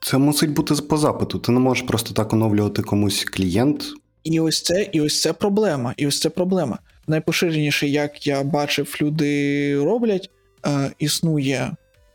Це 0.00 0.18
мусить 0.18 0.50
бути 0.50 0.74
по 0.74 0.96
запиту. 0.96 1.38
Ти 1.38 1.52
не 1.52 1.60
можеш 1.60 1.86
просто 1.86 2.14
так 2.14 2.32
оновлювати 2.32 2.82
комусь 2.82 3.24
клієнт. 3.24 3.84
І 4.24 4.40
ось 4.40 4.62
це, 4.62 4.88
і 4.92 5.00
ось 5.00 5.20
це 5.20 5.32
проблема. 5.32 5.94
І 5.96 6.06
ось 6.06 6.20
це 6.20 6.30
проблема. 6.30 6.78
Найпоширеніше, 7.06 7.88
як 7.88 8.26
я 8.26 8.42
бачив, 8.42 8.96
люди 9.00 9.76
роблять, 9.76 10.30
е, 10.66 10.90
існує 10.98 11.72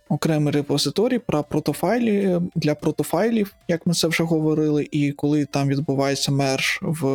окремий 0.10 0.54
репозиторій 0.54 1.20
про 1.20 1.44
протофайлі 1.44 2.40
для 2.56 2.76
протофайлів, 2.76 3.56
як 3.68 3.88
ми 3.88 3.94
це 3.94 4.08
вже 4.08 4.24
говорили, 4.24 4.88
і 4.92 5.12
коли 5.12 5.46
там 5.46 5.68
відбувається 5.68 6.32
мерж 6.32 6.80
в 6.82 7.08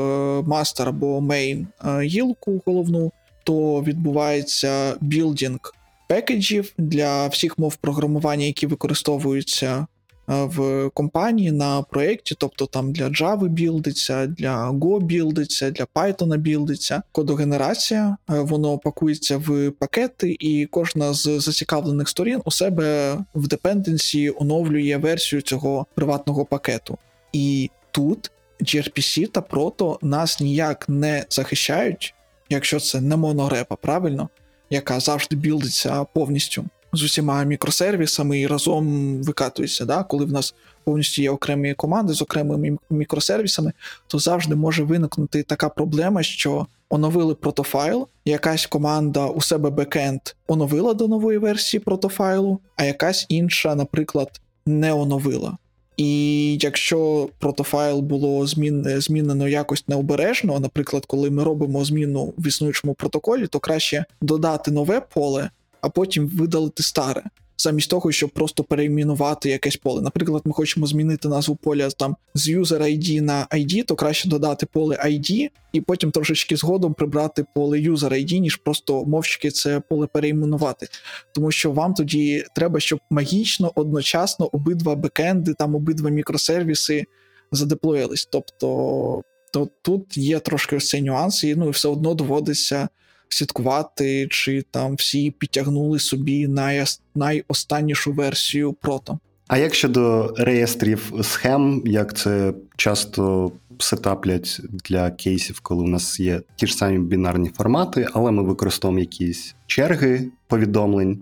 master 0.42 0.88
або 0.88 1.32
е, 1.32 1.66
гілку 2.02 2.62
головну, 2.66 3.12
то 3.44 3.82
відбувається 3.82 4.94
building 5.00 5.74
package 6.08 6.58
ів 6.58 6.72
для 6.78 7.26
всіх 7.26 7.58
мов 7.58 7.76
програмування, 7.76 8.46
які 8.46 8.66
використовуються 8.66 9.86
в 10.34 10.90
компанії 10.94 11.52
на 11.52 11.82
проєкті, 11.82 12.34
тобто 12.38 12.66
там 12.66 12.92
для 12.92 13.08
Java 13.08 13.48
білдиться, 13.48 14.26
для 14.26 14.70
Go 14.70 15.00
білдиться, 15.00 15.70
для 15.70 15.84
Python 15.84 16.36
білдиться. 16.36 17.02
Кодогенерація, 17.12 18.16
е, 18.30 18.40
воно 18.40 18.78
пакується 18.78 19.38
в 19.38 19.70
пакети, 19.70 20.36
і 20.40 20.68
кожна 20.70 21.12
з 21.12 21.40
зацікавлених 21.40 22.08
сторін 22.08 22.40
у 22.44 22.50
себе 22.50 23.18
в 23.34 23.48
dependency 23.48 24.32
оновлює 24.36 24.96
версію 24.96 25.42
цього 25.42 25.86
приватного 25.94 26.44
пакету. 26.44 26.98
І 27.32 27.70
тут 27.90 28.30
gRPC 28.60 29.26
та 29.26 29.40
Proto 29.40 29.98
нас 30.02 30.40
ніяк 30.40 30.88
не 30.88 31.24
захищають, 31.30 32.14
якщо 32.48 32.80
це 32.80 33.00
не 33.00 33.16
монорепа, 33.16 33.76
правильно, 33.76 34.28
яка 34.70 35.00
завжди 35.00 35.36
білдиться 35.36 36.04
повністю. 36.04 36.64
З 36.92 37.02
усіма 37.02 37.44
мікросервісами 37.44 38.40
і 38.40 38.46
разом 38.46 39.16
викатується. 39.22 39.84
Да? 39.84 40.02
Коли 40.02 40.24
в 40.24 40.32
нас 40.32 40.54
повністю 40.84 41.22
є 41.22 41.30
окремі 41.30 41.74
команди 41.74 42.12
з 42.12 42.22
окремими 42.22 42.78
мікросервісами, 42.90 43.72
то 44.06 44.18
завжди 44.18 44.54
може 44.54 44.82
виникнути 44.82 45.42
така 45.42 45.68
проблема, 45.68 46.22
що 46.22 46.66
оновили 46.88 47.34
протофайл, 47.34 48.08
якась 48.24 48.66
команда 48.66 49.26
у 49.26 49.40
себе 49.40 49.70
бекенд 49.70 50.20
оновила 50.46 50.94
до 50.94 51.08
нової 51.08 51.38
версії 51.38 51.80
протофайлу, 51.80 52.58
а 52.76 52.84
якась 52.84 53.26
інша, 53.28 53.74
наприклад, 53.74 54.40
не 54.66 54.92
оновила. 54.92 55.56
І 55.96 56.58
якщо 56.60 57.28
протофайл 57.38 58.00
було 58.00 58.46
змін, 58.46 59.00
змінено 59.00 59.48
якось 59.48 59.88
необережно, 59.88 60.60
наприклад, 60.60 61.06
коли 61.06 61.30
ми 61.30 61.44
робимо 61.44 61.84
зміну 61.84 62.34
в 62.38 62.46
існуючому 62.46 62.94
протоколі, 62.94 63.46
то 63.46 63.58
краще 63.58 64.04
додати 64.20 64.70
нове 64.70 65.00
поле, 65.00 65.50
а 65.82 65.88
потім 65.88 66.28
видалити 66.28 66.82
старе 66.82 67.22
замість 67.62 67.90
того, 67.90 68.12
щоб 68.12 68.30
просто 68.30 68.64
перейменувати 68.64 69.50
якесь 69.50 69.76
поле. 69.76 70.02
Наприклад, 70.02 70.42
ми 70.44 70.52
хочемо 70.52 70.86
змінити 70.86 71.28
назву 71.28 71.56
поля 71.56 71.90
там 71.90 72.16
з 72.34 72.48
user 72.48 72.82
ID 72.82 73.20
на 73.20 73.46
ID, 73.50 73.84
то 73.84 73.96
краще 73.96 74.28
додати 74.28 74.66
поле 74.66 74.96
ID, 75.06 75.48
і 75.72 75.80
потім 75.80 76.10
трошечки 76.10 76.56
згодом 76.56 76.94
прибрати 76.94 77.44
поле 77.54 77.78
user 77.78 78.12
ID, 78.12 78.38
ніж 78.38 78.56
просто 78.56 79.04
мовчки 79.04 79.50
це 79.50 79.80
поле 79.80 80.06
перейменувати. 80.06 80.88
Тому 81.34 81.50
що 81.50 81.72
вам 81.72 81.94
тоді 81.94 82.44
треба, 82.54 82.80
щоб 82.80 83.00
магічно 83.10 83.72
одночасно 83.74 84.48
обидва 84.52 84.94
бекенди, 84.94 85.54
там 85.54 85.74
обидва 85.74 86.10
мікросервіси 86.10 87.04
задеплоїлись. 87.52 88.28
Тобто 88.32 89.22
то 89.52 89.68
тут 89.82 90.16
є 90.16 90.38
трошки 90.38 90.76
ось 90.76 90.88
цей 90.88 91.02
нюанс, 91.02 91.44
і 91.44 91.54
ну 91.54 91.70
все 91.70 91.88
одно 91.88 92.14
доводиться 92.14 92.88
слідкувати, 93.32 94.26
чи 94.30 94.62
там 94.70 94.94
всі 94.94 95.30
підтягнули 95.30 95.98
собі 95.98 96.48
най... 96.48 96.84
найостаннішу 97.14 98.12
версію 98.12 98.72
прото. 98.72 99.18
А 99.48 99.58
як 99.58 99.74
щодо 99.74 100.34
реєстрів 100.38 101.12
схем, 101.22 101.82
як 101.86 102.16
це 102.16 102.54
часто 102.76 103.52
сетаплять 103.78 104.60
для 104.84 105.10
кейсів, 105.10 105.60
коли 105.60 105.84
у 105.84 105.88
нас 105.88 106.20
є 106.20 106.42
ті 106.56 106.66
ж 106.66 106.76
самі 106.76 106.98
бінарні 106.98 107.48
формати, 107.48 108.08
але 108.12 108.30
ми 108.30 108.42
використовуємо 108.42 109.00
якісь 109.00 109.54
черги 109.66 110.30
повідомлень, 110.46 111.18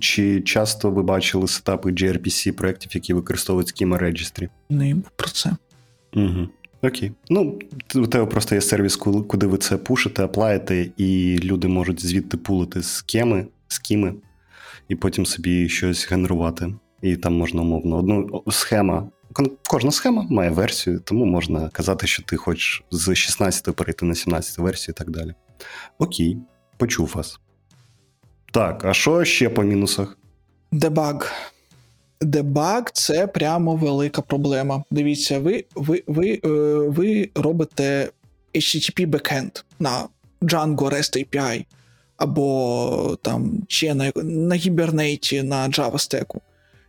чи 0.00 0.40
часто 0.40 0.90
ви 0.90 1.02
бачили 1.02 1.48
сетапи 1.48 1.90
gRPC 1.90 2.52
проєктів, 2.52 2.90
які 2.94 3.14
використовують 3.14 3.82
Schema 3.82 4.02
Registry? 4.02 4.48
Не 4.70 4.96
про 5.16 5.28
це. 5.28 5.56
Угу. 6.14 6.48
Окей. 6.82 7.12
Ну, 7.30 7.58
у 7.94 8.06
тебе 8.06 8.26
просто 8.26 8.54
є 8.54 8.60
сервіс, 8.60 8.96
куди 8.96 9.46
ви 9.46 9.58
це 9.58 9.76
пушите, 9.76 10.24
аплаєте, 10.24 10.90
і 10.96 11.38
люди 11.42 11.68
можуть 11.68 12.06
звідти 12.06 12.36
пулити 12.36 12.82
схеми, 12.82 13.46
скіми, 13.68 14.14
і 14.88 14.96
потім 14.96 15.26
собі 15.26 15.68
щось 15.68 16.10
генерувати. 16.10 16.74
І 17.02 17.16
там 17.16 17.34
можна 17.34 17.62
умовно 17.62 17.96
одну 17.96 18.42
схема. 18.48 19.08
Кожна 19.68 19.90
схема 19.90 20.26
має 20.30 20.50
версію, 20.50 21.00
тому 21.04 21.24
можна 21.24 21.68
казати, 21.68 22.06
що 22.06 22.22
ти 22.22 22.36
хочеш 22.36 22.84
з 22.90 23.14
16 23.14 23.76
перейти 23.76 24.06
на 24.06 24.14
17 24.14 24.58
версію 24.58 24.94
і 24.96 24.98
так 24.98 25.10
далі. 25.10 25.34
Окей, 25.98 26.38
почув 26.76 27.12
вас. 27.14 27.40
Так, 28.52 28.84
а 28.84 28.92
що 28.92 29.24
ще 29.24 29.48
по 29.48 29.62
мінусах? 29.62 30.18
Дебаг 30.72 31.32
дебаг 32.20 32.84
це 32.92 33.26
прямо 33.26 33.76
велика 33.76 34.22
проблема. 34.22 34.84
Дивіться, 34.90 35.38
ви 35.38 35.64
ви, 35.74 36.02
ви, 36.06 36.40
е, 36.44 36.48
ви 36.88 37.30
робите 37.34 38.08
HTTP 38.54 39.06
backend 39.06 39.64
на 39.78 40.08
Django 40.42 40.76
REST 40.76 41.26
API, 41.26 41.64
або 42.16 43.18
там 43.22 43.62
ще 43.68 43.94
на 43.94 44.12
на 44.16 44.54
Hibernate 44.54 45.42
на 45.42 45.68
Java 45.68 45.92
Stack. 45.92 46.40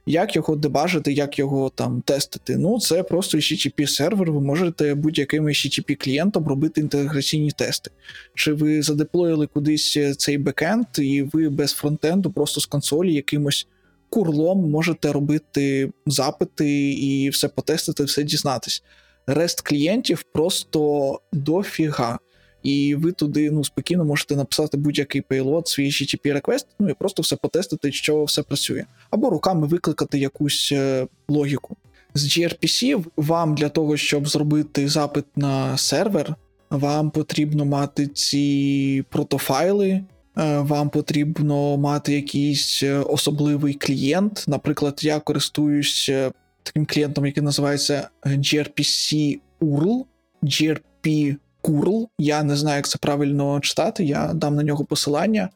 Як 0.09 0.35
його 0.35 0.55
дебажити, 0.55 1.13
як 1.13 1.39
його 1.39 1.69
там 1.69 2.01
тестити? 2.01 2.57
Ну, 2.57 2.79
це 2.79 3.03
просто 3.03 3.37
http 3.37 3.87
сервер, 3.87 4.31
ви 4.31 4.41
можете 4.41 4.95
будь-яким 4.95 5.45
http 5.45 5.95
клієнтом 6.03 6.47
робити 6.47 6.81
інтеграційні 6.81 7.51
тести. 7.51 7.91
Чи 8.35 8.53
ви 8.53 8.81
задеплоїли 8.81 9.47
кудись 9.47 9.97
цей 10.17 10.37
бекенд, 10.37 10.85
і 10.99 11.21
ви 11.21 11.49
без 11.49 11.71
фронтенду 11.71 12.31
просто 12.31 12.61
з 12.61 12.65
консолі 12.65 13.13
якимось 13.13 13.67
curl 14.09 14.49
ом 14.49 14.69
можете 14.69 15.11
робити 15.11 15.91
запити 16.05 16.91
і 16.91 17.29
все 17.29 17.47
потестити, 17.47 18.03
все 18.03 18.23
дізнатись. 18.23 18.83
REST 19.27 19.61
клієнтів 19.61 20.23
просто 20.33 21.19
дофіга. 21.33 22.19
І 22.63 22.95
ви 22.95 23.11
туди 23.11 23.51
ну, 23.51 23.63
спокійно 23.63 24.05
можете 24.05 24.35
написати 24.35 24.77
будь-який 24.77 25.21
payload, 25.21 25.67
свій 25.67 25.89
http 25.89 26.33
request, 26.33 26.67
ну 26.79 26.89
і 26.89 26.93
просто 26.93 27.21
все 27.21 27.35
потестити, 27.35 27.91
що 27.91 28.23
все 28.23 28.43
працює. 28.43 28.85
Або 29.09 29.29
руками 29.29 29.67
викликати 29.67 30.19
якусь 30.19 30.69
е, 30.71 31.07
логіку. 31.27 31.77
З 32.13 32.37
gRPC 32.37 33.05
вам 33.17 33.55
для 33.55 33.69
того, 33.69 33.97
щоб 33.97 34.27
зробити 34.27 34.87
запит 34.89 35.25
на 35.35 35.77
сервер, 35.77 36.35
вам 36.69 37.11
потрібно 37.11 37.65
мати 37.65 38.07
ці 38.07 39.03
протофайли, 39.09 40.03
вам 40.37 40.89
потрібно 40.89 41.77
мати 41.77 42.13
якийсь 42.13 42.83
е, 42.83 42.97
особливий 42.97 43.73
клієнт. 43.73 44.45
Наприклад, 44.47 44.99
я 45.03 45.19
користуюсь 45.19 46.09
е, 46.09 46.31
таким 46.63 46.85
клієнтом, 46.85 47.25
який 47.25 47.43
називається 47.43 48.09
gRPC 48.25 49.39
URL, 49.61 50.05
gRP 50.43 51.35
URL. 51.63 52.07
Я 52.19 52.43
не 52.43 52.55
знаю, 52.55 52.75
як 52.75 52.87
це 52.87 52.97
правильно 52.97 53.59
читати. 53.59 54.03
Я 54.05 54.33
дам 54.33 54.55
на 54.55 54.63
нього 54.63 54.85
посилання. 54.85 55.49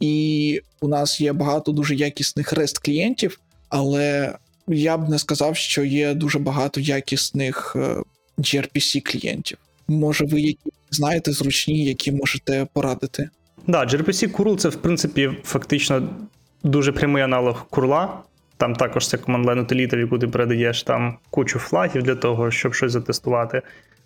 І 0.00 0.60
у 0.80 0.88
нас 0.88 1.20
є 1.20 1.32
багато 1.32 1.72
дуже 1.72 1.94
якісних 1.94 2.52
REST 2.52 2.84
клієнтів, 2.84 3.40
але 3.68 4.34
я 4.68 4.98
б 4.98 5.08
не 5.08 5.18
сказав, 5.18 5.56
що 5.56 5.84
є 5.84 6.14
дуже 6.14 6.38
багато 6.38 6.80
якісних 6.80 7.76
gRPC 8.38 9.00
клієнтів. 9.00 9.58
Може, 9.88 10.24
ви 10.24 10.40
які 10.40 10.70
знаєте 10.90 11.32
зручні, 11.32 11.84
які 11.84 12.12
можете 12.12 12.66
порадити? 12.72 13.30
Да, 13.68 13.84
gRPC 13.84 14.36
curl 14.36 14.56
це, 14.56 14.68
в 14.68 14.76
принципі, 14.76 15.30
фактично 15.44 16.08
дуже 16.64 16.92
прямий 16.92 17.22
аналог 17.22 17.66
курла. 17.70 18.18
Там 18.56 18.74
також 18.74 19.08
це 19.08 19.18
командлайн 19.18 19.58
утиліта, 19.58 19.96
в 19.96 20.00
яку 20.00 20.18
ти 20.18 20.28
передаєш 20.28 20.82
там 20.82 21.18
кучу 21.30 21.58
флагів 21.58 22.02
для 22.02 22.14
того, 22.14 22.50
щоб 22.50 22.74
щось 22.74 22.92
затестувати. 22.92 23.62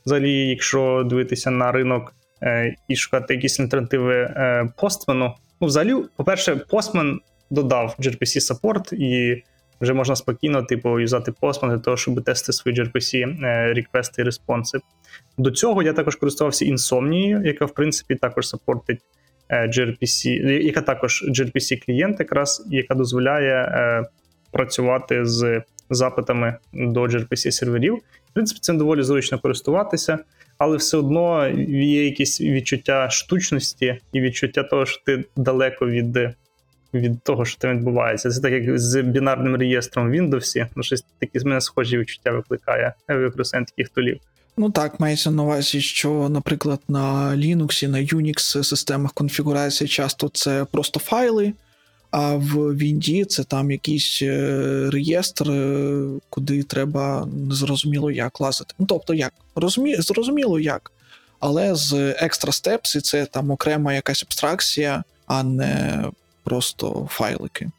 Взагалі, 0.06 0.48
якщо 0.48 1.06
дивитися 1.10 1.50
на 1.50 1.72
ринок 1.72 2.14
е, 2.42 2.76
і 2.88 2.96
шукати 2.96 3.34
якісь 3.34 3.60
альтернативи 3.60 4.14
е, 4.14 4.68
постмену, 4.76 5.34
ну, 5.60 5.66
взагалі, 5.66 5.94
по-перше, 6.16 6.56
постмен 6.56 7.20
додав 7.50 7.96
gRPC 7.98 8.40
саппорт, 8.40 8.92
і 8.92 9.42
вже 9.80 9.94
можна 9.94 10.16
спокійно, 10.16 10.62
типу, 10.62 11.00
юзати 11.00 11.32
постмен 11.32 11.70
для 11.70 11.78
того, 11.78 11.96
щоб 11.96 12.24
тестити 12.24 12.52
свої 12.52 12.76
gRPC 12.76 13.44
е, 13.44 13.74
реквести 13.74 14.22
і 14.22 14.24
респонси. 14.24 14.78
До 15.38 15.50
цього 15.50 15.82
я 15.82 15.92
також 15.92 16.16
користувався 16.16 16.64
Insomniєю, 16.64 17.46
яка, 17.46 17.64
в 17.64 17.74
принципі, 17.74 18.14
також 18.14 18.48
саппортить 18.48 19.00
gRPC, 19.52 20.28
яка 20.62 20.80
також 20.80 21.24
gRPC 21.28 21.84
клієнт, 21.86 22.20
якраз 22.20 22.66
яка 22.70 22.94
дозволяє 22.94 23.54
е, 23.54 24.04
працювати 24.50 25.26
з 25.26 25.62
запитами 25.90 26.56
до 26.72 27.02
gRPC 27.02 27.50
серверів. 27.50 27.94
В 28.30 28.34
принципі, 28.34 28.60
цим 28.60 28.78
доволі 28.78 29.02
зручно 29.02 29.38
користуватися, 29.38 30.18
але 30.58 30.76
все 30.76 30.96
одно 30.96 31.48
є 31.68 32.04
якісь 32.04 32.40
відчуття 32.40 33.10
штучності 33.10 34.00
і 34.12 34.20
відчуття 34.20 34.62
того, 34.62 34.86
що 34.86 35.02
ти 35.06 35.24
далеко 35.36 35.86
від. 35.86 36.18
Від 36.94 37.22
того, 37.22 37.44
що 37.44 37.58
там 37.58 37.76
відбувається. 37.76 38.30
Це 38.30 38.40
так 38.40 38.52
як 38.52 38.78
з 38.78 39.02
бінарним 39.02 39.56
реєстром 39.56 40.10
в 40.10 40.14
Windows, 40.14 40.66
ну 40.76 40.82
щось 40.82 41.04
такі 41.18 41.38
з 41.38 41.44
мене 41.44 41.60
схожі 41.60 41.98
відчуття 41.98 42.30
викликає 42.30 42.94
використання 43.08 43.64
таких 43.64 43.88
тулів. 43.88 44.20
Ну 44.56 44.70
так, 44.70 45.00
мається 45.00 45.30
на 45.30 45.42
увазі, 45.42 45.80
що, 45.80 46.28
наприклад, 46.28 46.80
на 46.88 47.30
Linux, 47.36 47.86
на 47.88 47.98
Unix 47.98 48.62
системах 48.62 49.12
конфігурації 49.12 49.88
часто 49.88 50.28
це 50.28 50.64
просто 50.64 51.00
файли, 51.00 51.52
а 52.10 52.34
в 52.34 52.56
Windows 52.56 53.24
це 53.24 53.44
там 53.44 53.70
якийсь 53.70 54.22
е, 54.22 54.90
реєстр, 54.92 55.50
е, 55.50 56.04
куди 56.30 56.62
треба 56.62 57.28
незрозуміло 57.48 58.10
як 58.10 58.40
лазити. 58.40 58.74
Ну 58.78 58.86
тобто, 58.86 59.14
як? 59.14 59.32
Розумі... 59.54 59.96
Зрозуміло 59.96 60.60
як. 60.60 60.92
Але 61.40 61.74
з 61.74 61.92
Extra 61.94 62.48
Steps 62.48 63.00
це 63.00 63.26
там 63.26 63.50
окрема 63.50 63.94
якась 63.94 64.22
абстракція, 64.22 65.04
а 65.26 65.42
не 65.42 66.04
просто 66.44 67.08
файлики. 67.10 67.70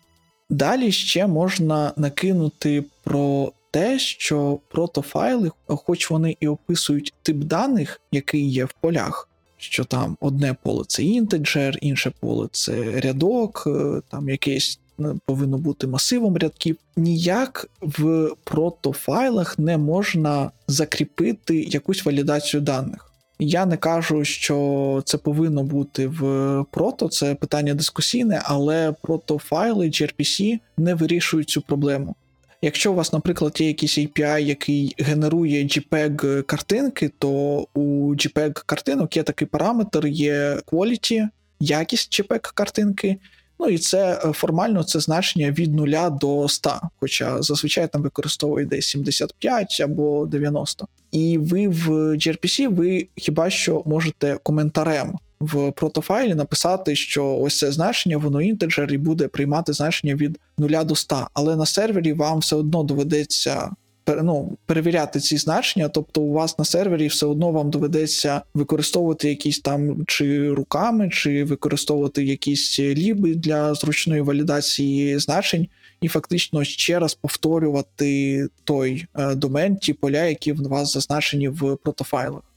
Далі 0.50 0.92
ще 0.92 1.28
можна 1.28 1.92
накинути 1.98 2.84
про 3.04 3.52
те, 3.74 4.00
що 4.00 4.60
протофайли, 4.70 5.52
хоч 5.68 6.12
вони 6.12 6.38
і 6.40 6.48
описують 6.48 7.14
тип 7.24 7.38
даних, 7.38 8.02
який 8.12 8.50
є 8.50 8.66
в 8.66 8.74
полях, 8.82 9.30
що 9.58 9.84
там 9.84 10.18
одне 10.20 10.56
поле 10.64 10.84
це 10.88 11.04
інтеджер, 11.04 11.78
інше 11.82 12.12
поле 12.20 12.48
це 12.52 13.02
рядок, 13.02 13.64
е, 13.68 14.02
там 14.10 14.30
якесь 14.30 14.80
е, 15.00 15.04
повинно 15.26 15.58
бути 15.58 15.88
масивом 15.88 16.38
рядків. 16.38 16.78
Ніяк 16.96 17.70
в 17.82 18.30
протофайлах 18.44 19.60
не 19.60 19.78
можна 19.78 20.52
закріпити 20.68 21.62
якусь 21.62 22.06
валідацію 22.06 22.62
даних. 22.62 23.10
Я 23.40 23.66
не 23.66 23.78
кажу, 23.78 24.26
що 24.26 25.02
це 25.06 25.18
повинно 25.18 25.64
бути 25.64 26.08
в 26.08 26.66
прото, 26.72 27.08
це 27.10 27.36
питання 27.36 27.74
дискусійне, 27.74 28.42
але 28.44 28.94
протофайли 29.02 29.86
gRPC 29.86 30.60
не 30.78 30.94
вирішують 30.94 31.50
цю 31.50 31.62
проблему. 31.62 32.16
Якщо 32.64 32.92
у 32.92 32.96
вас, 32.96 33.14
наприклад, 33.14 33.62
є 33.62 33.68
якийсь 33.68 33.98
API, 33.98 34.40
який 34.40 34.96
генерує 34.98 35.64
JPEG 35.64 36.44
картинки, 36.44 37.12
то 37.20 37.30
у 37.74 38.16
JPEG 38.16 38.64
картинок 38.66 39.18
є 39.18 39.24
такий 39.24 39.48
параметр, 39.48 40.08
є 40.08 40.58
quality, 40.66 41.28
якість 41.60 42.20
JPEG 42.20 42.52
картинки. 42.54 43.18
Ну 43.60 43.68
і 43.68 43.78
це 43.78 44.22
е, 44.26 44.32
формально 44.32 44.84
це 44.84 45.00
значення 45.00 45.52
від 45.52 45.76
0 45.76 45.88
до 46.22 46.48
100, 46.50 46.82
хоча 47.00 47.42
зазвичай 47.42 47.88
там 47.88 48.02
використовують 48.02 48.70
десь 48.70 48.88
75 48.88 49.82
або 49.84 50.26
90. 50.26 50.88
І 51.12 51.38
ви 51.38 51.68
в 51.68 51.90
gRPC 51.92 52.76
ви 52.76 53.08
хіба 53.16 53.50
що 53.50 53.84
можете 53.86 54.38
коментарем 54.44 55.18
в 55.44 55.72
протофайлі 55.72 56.36
написати, 56.36 56.96
що 56.96 57.38
ось 57.38 57.58
це 57.58 57.72
значення, 57.72 58.18
воно 58.18 58.42
інтеджер 58.42 58.94
і 58.94 58.98
буде 58.98 59.28
приймати 59.28 59.74
значення 59.74 60.16
від 60.16 60.40
0 60.58 60.70
до 60.86 60.96
100, 60.96 61.28
але 61.34 61.56
на 61.56 61.66
сервері 61.66 62.14
вам 62.14 62.40
все 62.40 62.56
одно 62.56 62.84
доведеться 62.84 63.72
ну, 64.08 64.58
перевіряти 64.66 65.20
ці 65.20 65.38
значення, 65.38 65.90
тобто 65.90 66.22
у 66.22 66.32
вас 66.32 66.60
на 66.60 66.66
сервері 66.66 67.08
все 67.08 67.26
одно 67.26 67.52
вам 67.52 67.70
доведеться 67.70 68.42
використовувати 68.54 69.30
якісь 69.30 69.60
там 69.60 70.06
чи 70.08 70.50
руками, 70.50 71.10
чи 71.10 71.44
використовувати 71.44 72.24
якісь 72.24 72.80
ліби 72.80 73.36
для 73.36 73.74
зручної 73.74 74.22
валідації 74.22 75.20
значень, 75.20 75.68
і 76.02 76.08
фактично 76.08 76.64
ще 76.64 77.00
раз 77.00 77.14
повторювати 77.14 78.48
той 78.64 79.06
е, 79.16 79.36
домен, 79.36 79.76
ті 79.78 79.94
поля, 79.94 80.24
які 80.24 80.52
в 80.52 80.68
вас 80.68 80.94
зазначені 80.94 81.50
в 81.50 81.78
протофайлах. 81.84 82.53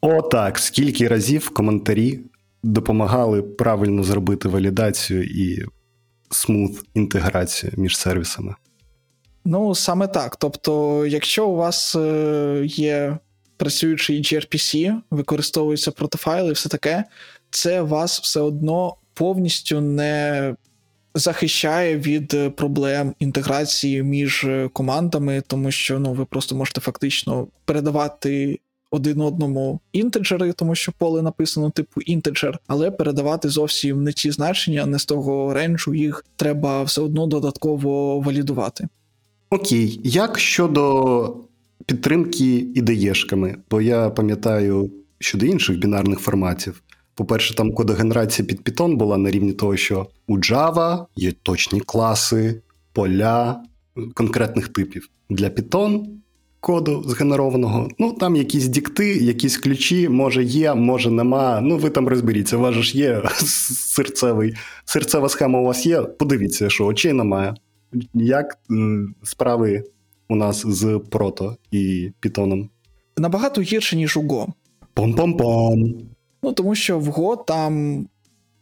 Отак, 0.00 0.58
скільки 0.58 1.08
разів 1.08 1.50
коментарі 1.50 2.20
допомагали 2.62 3.42
правильно 3.42 4.02
зробити 4.02 4.48
валідацію 4.48 5.24
і 5.24 5.64
смут 6.30 6.72
інтеграцію 6.94 7.72
між 7.76 7.96
сервісами. 7.96 8.54
Ну, 9.44 9.74
саме 9.74 10.06
так. 10.06 10.36
Тобто, 10.36 11.06
якщо 11.06 11.48
у 11.48 11.56
вас 11.56 11.96
е, 11.96 12.62
є 12.66 13.18
працюючий 13.56 14.22
gRPC, 14.22 14.94
використовуються 15.10 15.90
протофайли 15.90 16.48
і 16.48 16.52
все 16.52 16.68
таке, 16.68 17.04
це 17.50 17.82
вас 17.82 18.20
все 18.20 18.40
одно 18.40 18.96
повністю 19.14 19.80
не 19.80 20.54
захищає 21.14 21.98
від 21.98 22.56
проблем 22.56 23.14
інтеграції 23.18 24.02
між 24.02 24.46
командами, 24.72 25.42
тому 25.46 25.70
що 25.70 25.98
ну, 25.98 26.12
ви 26.12 26.24
просто 26.24 26.54
можете 26.54 26.80
фактично 26.80 27.46
передавати. 27.64 28.58
Один 28.90 29.20
одному 29.20 29.80
інтеджери, 29.92 30.52
тому 30.52 30.74
що 30.74 30.92
поле 30.98 31.22
написано 31.22 31.70
типу 31.70 32.00
інтеджер, 32.00 32.58
але 32.66 32.90
передавати 32.90 33.48
зовсім 33.48 34.04
не 34.04 34.12
ті 34.12 34.30
значення, 34.30 34.86
не 34.86 34.98
з 34.98 35.04
того 35.04 35.54
ренджу 35.54 35.94
їх 35.94 36.24
треба 36.36 36.82
все 36.82 37.00
одно 37.00 37.26
додатково 37.26 38.20
валідувати. 38.20 38.88
Окей, 39.50 40.00
як 40.04 40.38
щодо 40.38 41.36
підтримки 41.86 42.56
ідеєшками? 42.56 43.56
Бо 43.70 43.80
я 43.80 44.10
пам'ятаю 44.10 44.90
щодо 45.18 45.46
інших 45.46 45.78
бінарних 45.78 46.18
форматів. 46.18 46.82
По-перше, 47.14 47.54
там 47.54 47.72
кодогенерація 47.72 48.46
під 48.48 48.60
Python 48.60 48.96
була 48.96 49.16
на 49.16 49.30
рівні 49.30 49.52
того, 49.52 49.76
що 49.76 50.06
у 50.26 50.38
Java 50.38 51.06
є 51.16 51.32
точні 51.32 51.80
класи, 51.80 52.62
поля 52.92 53.62
конкретних 54.14 54.68
типів. 54.68 55.08
Для 55.30 55.48
Python 55.48 56.06
коду 56.60 57.02
згенерованого, 57.06 57.88
ну 57.98 58.12
там 58.12 58.36
якісь 58.36 58.66
дікти, 58.66 59.16
якісь 59.16 59.56
ключі, 59.56 60.08
може 60.08 60.44
є, 60.44 60.74
може 60.74 61.10
нема. 61.10 61.60
Ну 61.60 61.76
ви 61.76 61.90
там 61.90 62.08
розберіться, 62.08 62.56
у 62.56 62.60
вас 62.60 62.74
ж 62.74 62.98
є 62.98 63.22
серцевий, 63.94 64.54
серцева 64.84 65.28
схема 65.28 65.60
у 65.60 65.64
вас 65.64 65.86
є. 65.86 66.02
Подивіться, 66.02 66.70
що 66.70 66.86
очей 66.86 67.12
немає. 67.12 67.54
Як 68.14 68.58
справи 69.22 69.84
у 70.28 70.36
нас 70.36 70.66
з 70.66 71.00
прото 71.10 71.56
і 71.70 72.12
Пітоном? 72.20 72.70
Набагато 73.16 73.60
гірше, 73.60 73.96
ніж 73.96 74.16
у 74.16 74.22
Go. 74.22 74.46
Пом-пом-пом. 74.94 75.94
Ну, 76.42 76.52
тому 76.52 76.74
що 76.74 76.98
в 76.98 77.08
Go 77.08 77.44
там, 77.46 78.06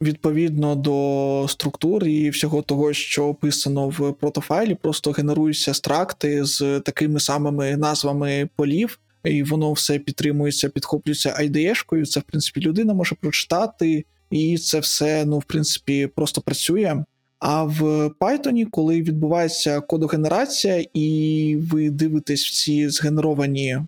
відповідно 0.01 0.75
до 0.75 1.47
структур 1.49 2.05
і 2.05 2.31
всього 2.31 2.63
того, 2.63 2.93
що 2.93 3.25
описано 3.25 3.89
в 3.89 4.13
протофайлі, 4.13 4.75
просто 4.75 5.11
генеруються 5.11 5.75
стракти 5.75 6.45
з 6.45 6.81
такими 6.81 7.21
самими 7.21 7.77
назвами 7.77 8.49
полів, 8.57 8.99
і 9.25 9.43
воно 9.43 9.73
все 9.73 9.99
підтримується, 9.99 10.69
підхоплюється 10.69 11.37
IDE-шкою. 11.41 12.07
Це, 12.07 12.21
в 12.21 12.23
принципі, 12.23 12.61
людина 12.61 12.95
може 12.95 13.15
прочитати, 13.15 14.05
і 14.31 14.59
це 14.59 14.81
все, 14.81 15.25
ну, 15.25 15.39
в 15.39 15.45
принципі, 15.45 16.07
просто 16.07 16.41
працює. 16.41 17.05
А 17.39 17.65
в 17.65 17.83
Python, 18.21 18.67
коли 18.71 19.03
відбувається 19.03 19.81
кодогенерація, 19.81 20.85
і 20.95 21.59
ви 21.71 21.91
дивитесь 21.91 22.45
в 22.47 22.55
ці 22.55 22.89
згенеровані 22.89 23.79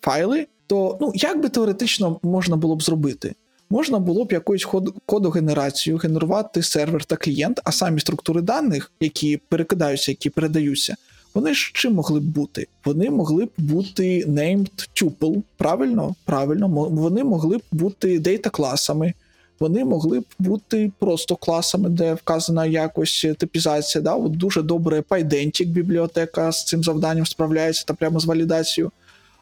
файли, 0.00 0.46
то 0.66 0.98
ну 1.00 1.12
як 1.14 1.42
би 1.42 1.48
теоретично 1.48 2.20
можна 2.22 2.56
було 2.56 2.76
б 2.76 2.82
зробити? 2.82 3.34
Можна 3.70 3.98
було 3.98 4.24
б 4.24 4.32
якусь 4.32 4.66
кодогенерацію 5.06 5.96
генерувати 5.96 6.62
сервер 6.62 7.04
та 7.04 7.16
клієнт, 7.16 7.60
а 7.64 7.72
самі 7.72 8.00
структури 8.00 8.42
даних, 8.42 8.92
які 9.00 9.40
перекидаються, 9.48 10.10
які 10.10 10.30
передаються, 10.30 10.96
вони 11.34 11.54
ж 11.54 11.70
чим 11.74 11.94
могли 11.94 12.20
б 12.20 12.24
бути? 12.24 12.66
Вони 12.84 13.10
могли 13.10 13.44
б 13.44 13.50
бути 13.58 14.24
named 14.26 14.88
tuple, 14.94 15.42
правильно? 15.56 16.14
Правильно, 16.24 16.68
вони 16.90 17.24
могли 17.24 17.58
б 17.58 17.62
бути 17.72 18.18
дейта 18.18 18.50
класами 18.50 19.14
вони 19.60 19.84
могли 19.84 20.20
б 20.20 20.24
бути 20.38 20.92
просто 20.98 21.36
класами, 21.36 21.88
де 21.88 22.14
вказана 22.14 22.66
якось 22.66 23.26
типізація. 23.38 24.02
Да? 24.02 24.14
От 24.14 24.36
Дуже 24.36 24.62
добре 24.62 25.00
PyDentic 25.00 25.66
бібліотека 25.66 26.52
з 26.52 26.64
цим 26.64 26.84
завданням 26.84 27.26
справляється 27.26 27.84
та 27.86 27.94
прямо 27.94 28.20
з 28.20 28.24
валідацією. 28.24 28.92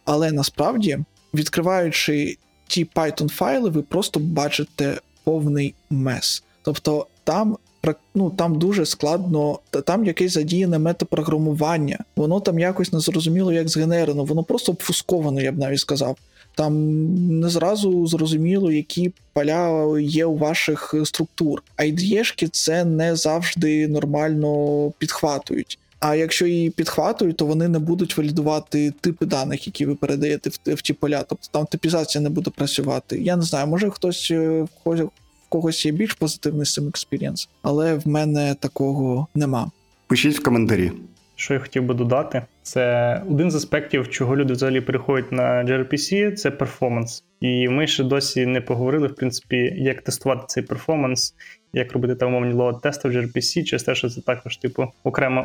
Але 0.05 0.33
насправді, 0.33 0.99
відкриваючи 1.35 2.37
ті 2.73 2.85
Python 2.85 3.29
файли, 3.29 3.71
ви 3.71 3.83
просто 3.83 4.21
бачите 4.21 5.01
повний 5.25 5.75
мес. 5.91 6.43
Тобто 6.63 7.07
там 7.25 7.57
ну, 8.15 8.31
там 8.31 8.59
дуже 8.59 8.87
складно, 8.87 9.59
там 9.87 10.05
якесь 10.05 10.33
задіяне 10.33 10.79
метапрограмування, 10.79 11.99
воно 12.17 12.41
там 12.41 12.59
якось 12.59 12.93
незрозуміло 12.93 13.53
як 13.53 13.69
згенерено, 13.69 14.25
воно 14.25 14.43
просто 14.43 14.73
обфусковано, 14.73 15.41
я 15.41 15.53
б 15.53 15.59
навіть 15.59 15.81
сказав. 15.81 16.17
Там 16.55 16.75
не 17.41 17.49
зразу 17.49 18.07
зрозуміло, 18.07 18.73
які 18.73 19.13
поля 19.33 19.99
є 20.01 20.25
у 20.25 20.37
ваших 20.37 20.95
структур. 21.05 21.63
А 21.77 21.85
ідеєшки 21.85 22.49
це 22.49 22.85
не 22.85 23.17
завжди 23.17 23.89
нормально 23.89 24.93
підхватують. 24.99 25.79
А 26.05 26.15
якщо 26.15 26.47
її 26.47 26.71
підхватують, 26.71 27.37
то 27.37 27.47
вони 27.47 27.69
не 27.69 27.79
будуть 27.79 28.17
валідувати 28.17 28.93
типи 29.01 29.27
даних, 29.27 29.67
які 29.67 29.87
ви 29.87 29.95
передаєте 29.95 30.51
в, 30.51 30.75
в 30.75 30.83
ті 30.83 30.93
поля. 30.93 31.25
Тобто 31.29 31.49
там 31.51 31.67
типізація 31.67 32.23
не 32.23 32.31
буде 32.31 32.51
працювати. 32.51 33.19
Я 33.23 33.37
не 33.37 33.43
знаю, 33.43 33.67
може 33.67 33.91
хтось 33.91 34.31
е, 34.31 34.67
в 34.85 35.09
когось 35.49 35.87
є 35.87 35.93
більш 35.93 36.15
позитивний 36.15 36.67
з 36.67 36.73
цим 36.73 36.89
experience, 36.89 37.49
але 37.63 37.95
в 37.95 38.09
мене 38.09 38.57
такого 38.61 39.27
нема. 39.35 39.71
Пишіть 40.07 40.39
в 40.39 40.43
коментарі. 40.43 40.93
Що 41.37 41.55
я 41.55 41.61
хотів 41.61 41.85
би 41.85 41.95
додати, 41.95 42.43
це 42.63 43.23
один 43.31 43.51
з 43.51 43.55
аспектів, 43.55 44.09
чого 44.09 44.37
люди 44.37 44.53
взагалі 44.53 44.81
переходять 44.81 45.33
на 45.33 45.65
gRPC, 45.65 46.33
це 46.33 46.51
перформанс. 46.51 47.25
І 47.41 47.69
ми 47.69 47.87
ще 47.87 48.05
досі 48.05 48.47
не 48.47 48.61
поговорили, 48.61 49.09
в 49.09 49.15
принципі, 49.15 49.57
як 49.77 50.03
тестувати 50.03 50.45
цей 50.47 50.63
перформанс, 50.63 51.35
як 51.73 51.93
робити 51.93 52.15
там 52.15 52.29
умовні 52.29 52.53
лоад 52.53 52.81
тести 52.81 53.09
в 53.09 53.13
gRPC, 53.13 53.65
через 53.65 53.83
те, 53.83 53.95
що 53.95 54.09
це 54.09 54.21
також, 54.21 54.57
типу, 54.57 54.87
окрема, 55.05 55.43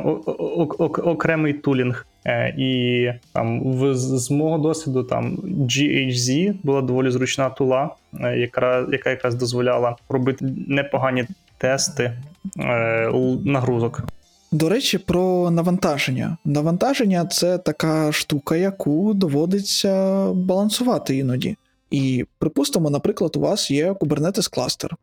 окремий 1.04 1.52
тулінг. 1.52 2.06
Е, 2.26 2.54
і 2.58 3.12
там 3.32 3.72
в, 3.72 3.94
з 3.94 4.30
мого 4.30 4.58
досвіду 4.58 5.04
там 5.04 5.36
GHZ 5.44 6.54
була 6.62 6.82
доволі 6.82 7.10
зручна 7.10 7.50
тула, 7.50 7.90
е, 8.20 8.38
яка, 8.38 8.86
яка 8.92 9.10
якраз 9.10 9.34
дозволяла 9.34 9.96
робити 10.08 10.46
непогані 10.68 11.24
тести 11.58 12.12
е, 12.60 13.10
нагрузок. 13.44 14.02
До 14.52 14.68
речі, 14.68 14.98
про 14.98 15.50
навантаження. 15.50 16.36
Навантаження 16.44 17.26
це 17.26 17.58
така 17.58 18.12
штука, 18.12 18.56
яку 18.56 19.14
доводиться 19.14 20.26
балансувати 20.32 21.16
іноді. 21.16 21.56
І 21.90 22.24
припустимо, 22.38 22.90
наприклад, 22.90 23.36
у 23.36 23.40
вас 23.40 23.70
є 23.70 23.92
Kubernetes 23.92 24.54
кластер. 24.54 24.96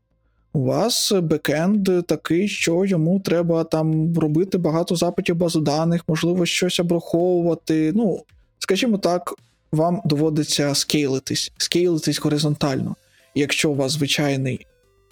У 0.53 0.63
вас 0.63 1.11
бекенд 1.11 1.89
такий, 2.07 2.47
що 2.47 2.85
йому 2.85 3.19
треба 3.19 3.63
там 3.63 4.17
робити 4.17 4.57
багато 4.57 4.95
запитів 4.95 5.35
базу 5.35 5.61
даних, 5.61 6.03
можливо, 6.07 6.45
щось 6.45 6.79
обраховувати. 6.79 7.91
Ну, 7.95 8.23
скажімо 8.59 8.97
так, 8.97 9.33
вам 9.71 10.01
доводиться 10.05 10.75
скейлитись, 10.75 11.51
скейлитись 11.57 12.19
горизонтально. 12.19 12.95
якщо 13.35 13.71
у 13.71 13.75
вас 13.75 13.91
звичайний 13.91 14.65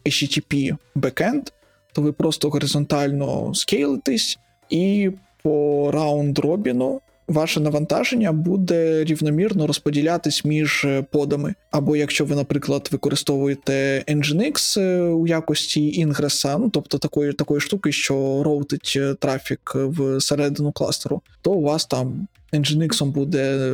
HTTP 0.06 0.78
бекенд, 0.96 1.50
то 1.94 2.02
ви 2.02 2.12
просто 2.12 2.50
горизонтально 2.50 3.54
скейлитесь 3.54 4.40
і 4.70 5.12
по 5.44 5.90
раунд 5.92 6.40
робіну 6.40 7.02
ваше 7.28 7.60
навантаження 7.60 8.32
буде 8.32 9.04
рівномірно 9.04 9.68
розподілятись 9.68 10.46
між 10.46 10.86
е, 10.86 11.06
подами. 11.12 11.54
Або 11.72 11.96
якщо 11.96 12.26
ви, 12.26 12.36
наприклад, 12.36 12.90
використовуєте 12.92 14.04
Nginx 14.08 14.80
е, 14.82 15.02
у 15.02 15.28
якості 15.28 15.92
інгреса, 15.92 16.58
ну 16.58 16.70
тобто 16.70 16.98
такої 16.98 17.34
такої 17.34 17.62
штуки, 17.62 17.92
що 17.92 18.44
роутить 18.44 18.94
е, 18.96 19.14
трафік 19.14 19.72
в 19.76 20.22
середину 20.22 20.72
кластеру, 20.72 21.22
то 21.42 21.52
у 21.52 21.62
вас 21.62 21.86
там 21.86 22.28
Nginx 22.54 23.06
буде 23.06 23.74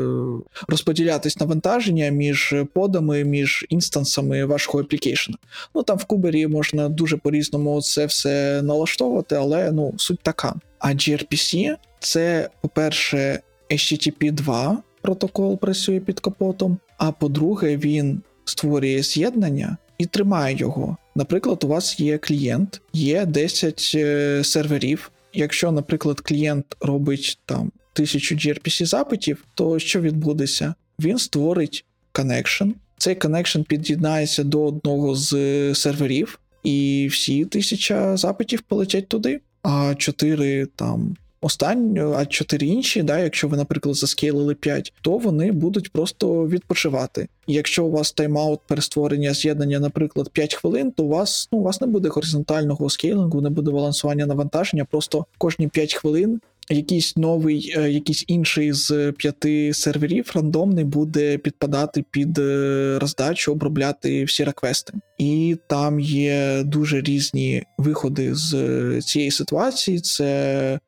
розподілятись 0.67 1.39
навантаження 1.39 2.09
між 2.09 2.55
подами, 2.73 3.23
між 3.23 3.65
інстансами 3.69 4.45
вашого 4.45 4.79
аплікейшена. 4.79 5.38
Ну 5.75 5.83
там 5.83 5.97
в 5.97 6.05
кубері 6.05 6.47
можна 6.47 6.89
дуже 6.89 7.17
по-різному 7.17 7.81
це 7.81 8.05
все 8.05 8.62
налаштовувати, 8.62 9.35
але 9.35 9.71
ну 9.71 9.93
суть 9.97 10.19
така. 10.23 10.55
А 10.79 10.88
gRPC 10.89 11.75
це, 11.99 12.49
по-перше, 12.62 13.39
HTTP 13.71 14.31
2 14.31 14.83
протокол 15.01 15.59
працює 15.59 15.99
під 15.99 16.19
капотом. 16.19 16.77
А 16.97 17.12
по-друге, 17.12 17.77
він 17.77 18.21
створює 18.45 19.03
з'єднання 19.03 19.77
і 19.97 20.05
тримає 20.05 20.55
його. 20.57 20.97
Наприклад, 21.15 21.63
у 21.63 21.67
вас 21.67 21.99
є 21.99 22.17
клієнт, 22.17 22.81
є 22.93 23.25
10 23.25 23.91
е, 23.95 24.41
серверів. 24.43 25.12
Якщо, 25.33 25.71
наприклад, 25.71 26.19
клієнт 26.19 26.65
робить 26.81 27.39
там 27.45 27.71
тисячу 27.93 28.35
gRPC 28.35 28.85
запитів, 28.85 29.45
то 29.53 29.79
що 29.79 30.01
відбудеться? 30.01 30.73
Він 30.99 31.17
створить 31.17 31.85
connection. 32.13 32.73
Цей 32.97 33.15
connection 33.15 33.63
під'єднається 33.63 34.43
до 34.43 34.65
одного 34.65 35.15
з 35.15 35.33
е, 35.33 35.75
серверів, 35.75 36.39
і 36.63 37.07
всі 37.12 37.45
тисяча 37.45 38.17
запитів 38.17 38.62
полетять 38.62 39.07
туди. 39.07 39.41
А 39.63 39.95
чотири 39.97 40.65
там 40.65 41.15
останні, 41.41 41.99
а 41.99 42.25
чотири 42.25 42.67
інші, 42.67 43.04
да, 43.04 43.19
якщо 43.19 43.47
ви, 43.47 43.58
наприклад, 43.58 43.95
заскейлили 43.95 44.56
5, 44.56 44.93
то 45.02 45.17
вони 45.17 45.52
будуть 45.52 45.91
просто 45.91 46.47
відпочивати. 46.47 47.28
І 47.47 47.54
Якщо 47.54 47.86
у 47.86 47.91
вас 47.91 48.15
тайм-аут 48.15 48.60
перестворення 48.67 49.34
з'єднання, 49.34 49.80
наприклад, 49.80 50.30
5 50.30 50.56
хвилин, 50.56 50.91
то 50.91 51.04
у 51.04 51.08
вас 51.08 51.49
ну 51.52 51.60
у 51.60 51.63
вас 51.63 51.82
не 51.82 51.88
буде 51.88 52.10
горизонтального 52.10 52.89
скейлингу, 52.89 53.41
не 53.41 53.49
буде 53.49 53.71
балансування 53.71 54.25
навантаження. 54.25 54.86
Просто 54.86 55.25
кожні 55.38 55.67
5 55.67 55.93
хвилин 55.93 56.39
якийсь 56.69 57.17
новий, 57.17 57.73
е, 57.78 57.91
якийсь 57.91 58.25
інший 58.28 58.73
з 58.73 59.12
п'яти 59.12 59.73
серверів 59.73 60.32
рандомний 60.36 60.84
буде 60.84 61.38
підпадати 61.38 62.04
під 62.12 62.39
е, 62.39 62.97
роздачу, 63.02 63.52
обробляти 63.52 64.23
всі 64.23 64.43
реквести. 64.43 64.93
І 65.17 65.58
там 65.67 65.99
є 65.99 66.63
дуже 66.65 67.02
різні 67.02 67.63
виходи 67.78 68.36
з 68.36 68.54
е, 68.54 69.02
цієї 69.02 69.32
ситуації. 69.32 69.99
Це 69.99 70.80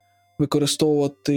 використовувати 0.42 1.34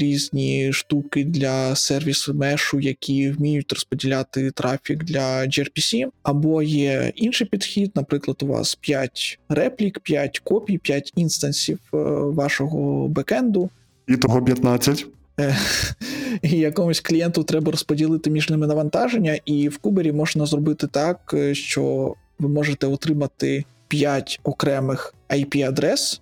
різні 0.00 0.72
штуки 0.72 1.24
для 1.24 1.76
сервісу 1.76 2.34
мешу, 2.34 2.80
які 2.80 3.30
вміють 3.30 3.72
розподіляти 3.72 4.50
трафік 4.50 5.04
для 5.04 5.40
gRPC, 5.40 6.06
або 6.22 6.62
є 6.62 7.12
інший 7.16 7.46
підхід, 7.46 7.92
наприклад, 7.94 8.36
у 8.42 8.46
вас 8.46 8.74
5 8.74 9.38
реплік, 9.48 10.00
5 10.00 10.38
копій, 10.38 10.78
5 10.78 11.12
інстансів 11.16 11.78
е, 11.94 11.96
вашого 12.22 13.08
бекенду. 13.08 13.70
І 14.08 14.16
того 14.16 14.42
15. 14.42 15.06
Е, 15.40 15.56
І 16.42 16.58
якомусь 16.58 17.00
клієнту 17.00 17.42
треба 17.42 17.70
розподілити 17.70 18.30
між 18.30 18.50
ними 18.50 18.66
навантаження, 18.66 19.38
і 19.44 19.68
в 19.68 19.78
кубері 19.78 20.12
можна 20.12 20.46
зробити 20.46 20.86
так, 20.86 21.34
е, 21.34 21.54
що 21.54 22.14
ви 22.38 22.48
можете 22.48 22.86
отримати 22.86 23.64
5 23.88 24.40
окремих 24.42 25.14
IP-адрес 25.30 26.20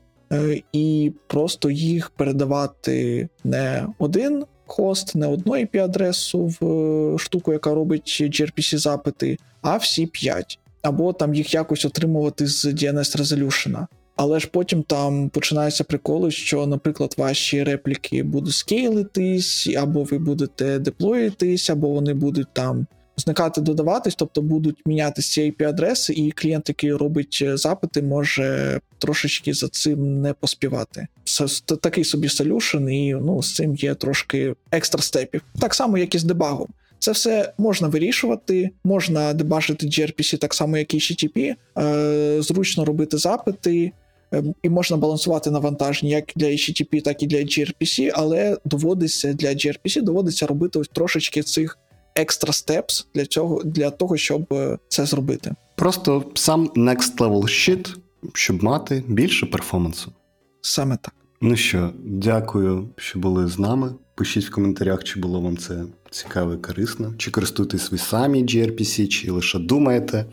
і 0.72 1.12
просто 1.26 1.70
їх 1.70 2.10
передавати 2.10 3.28
не 3.44 3.86
один 3.98 4.44
хост, 4.66 5.14
не 5.14 5.26
одну 5.26 5.52
IP-адресу 5.52 6.56
в 6.60 6.66
е, 7.14 7.18
штуку, 7.18 7.52
яка 7.52 7.74
робить 7.74 8.18
gRPC 8.20 8.78
запити, 8.78 9.38
а 9.62 9.76
всі 9.76 10.06
5. 10.06 10.58
Або 10.82 11.12
там 11.12 11.34
їх 11.34 11.54
якось 11.54 11.84
отримувати 11.84 12.46
з 12.46 12.64
DNS 12.64 13.20
Resolution. 13.20 13.86
Але 14.16 14.40
ж 14.40 14.48
потім 14.52 14.82
там 14.82 15.28
починаються 15.28 15.84
приколи, 15.84 16.30
що, 16.30 16.66
наприклад, 16.66 17.14
ваші 17.18 17.62
репліки 17.62 18.22
будуть 18.22 18.54
скейлитись, 18.54 19.68
або 19.78 20.04
ви 20.04 20.18
будете 20.18 20.78
деплоїтись, 20.78 21.70
або 21.70 21.88
вони 21.88 22.14
будуть 22.14 22.48
там 22.52 22.86
зникати, 23.16 23.60
додаватись, 23.60 24.14
тобто 24.14 24.42
будуть 24.42 24.86
мінятися 24.86 25.32
ці 25.32 25.40
IP-адреси, 25.42 26.12
і 26.12 26.30
клієнт, 26.30 26.68
який 26.68 26.92
робить 26.92 27.38
е, 27.42 27.56
запити, 27.56 28.02
може 28.02 28.80
трошечки 28.98 29.54
за 29.54 29.68
цим 29.68 30.20
не 30.20 30.32
поспівати. 30.32 31.06
Це 31.24 31.46
такий 31.80 32.04
собі 32.04 32.28
солюшн, 32.28 32.88
і 32.88 33.14
ну, 33.14 33.42
з 33.42 33.54
цим 33.54 33.74
є 33.74 33.94
трошки 33.94 34.54
екстра 34.70 35.02
степів. 35.02 35.42
Так 35.60 35.74
само, 35.74 35.98
як 35.98 36.14
і 36.14 36.18
з 36.18 36.24
дебагом. 36.24 36.68
Це 36.98 37.12
все 37.12 37.52
можна 37.58 37.88
вирішувати, 37.88 38.70
можна 38.84 39.34
дебажити 39.34 39.86
gRPC 39.86 40.38
так 40.38 40.54
само, 40.54 40.78
як 40.78 40.94
і 40.94 40.98
HTTP, 40.98 41.54
е, 41.78 42.42
зручно 42.42 42.84
робити 42.84 43.18
запити, 43.18 43.92
е, 44.34 44.42
і 44.62 44.68
можна 44.68 44.96
балансувати 44.96 45.50
навантаження 45.50 46.16
як 46.16 46.24
для 46.36 46.46
HTTP, 46.46 47.02
так 47.02 47.22
і 47.22 47.26
для 47.26 47.38
gRPC, 47.38 48.10
але 48.14 48.58
доводиться 48.64 49.32
для 49.32 49.48
gRPC 49.48 50.02
доводиться 50.02 50.46
робити 50.46 50.78
ось 50.78 50.88
трошечки 50.88 51.42
цих 51.42 51.78
екстра 52.14 52.52
степс 52.52 53.06
для 53.14 53.26
цього, 53.26 53.62
для 53.64 53.90
того, 53.90 54.16
щоб 54.16 54.46
е, 54.52 54.78
це 54.88 55.06
зробити. 55.06 55.54
Просто 55.76 56.24
сам 56.34 56.66
next 56.66 57.16
level 57.16 57.42
shit, 57.42 57.96
щоб 58.34 58.62
мати 58.62 59.04
більше 59.08 59.46
перформансу. 59.46 60.12
Саме 60.60 60.96
так. 61.02 61.14
Ну 61.40 61.56
що, 61.56 61.92
дякую, 62.04 62.88
що 62.96 63.18
були 63.18 63.48
з 63.48 63.58
нами. 63.58 63.94
Пишіть 64.14 64.46
в 64.46 64.50
коментарях, 64.50 65.04
чи 65.04 65.20
було 65.20 65.40
вам 65.40 65.56
це 65.56 65.84
цікаво 66.10 66.54
і 66.54 66.56
корисно, 66.56 67.14
чи 67.18 67.30
користуєтесь 67.30 67.92
ви 67.92 67.98
самі 67.98 68.44
gRPC, 68.44 69.08
чи 69.08 69.30
лише 69.30 69.58
думаєте. 69.58 70.26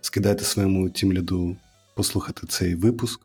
Скидайте 0.00 0.44
своєму 0.44 0.90
тімліду 0.90 1.56
послухати 1.96 2.46
цей 2.46 2.74
випуск. 2.74 3.20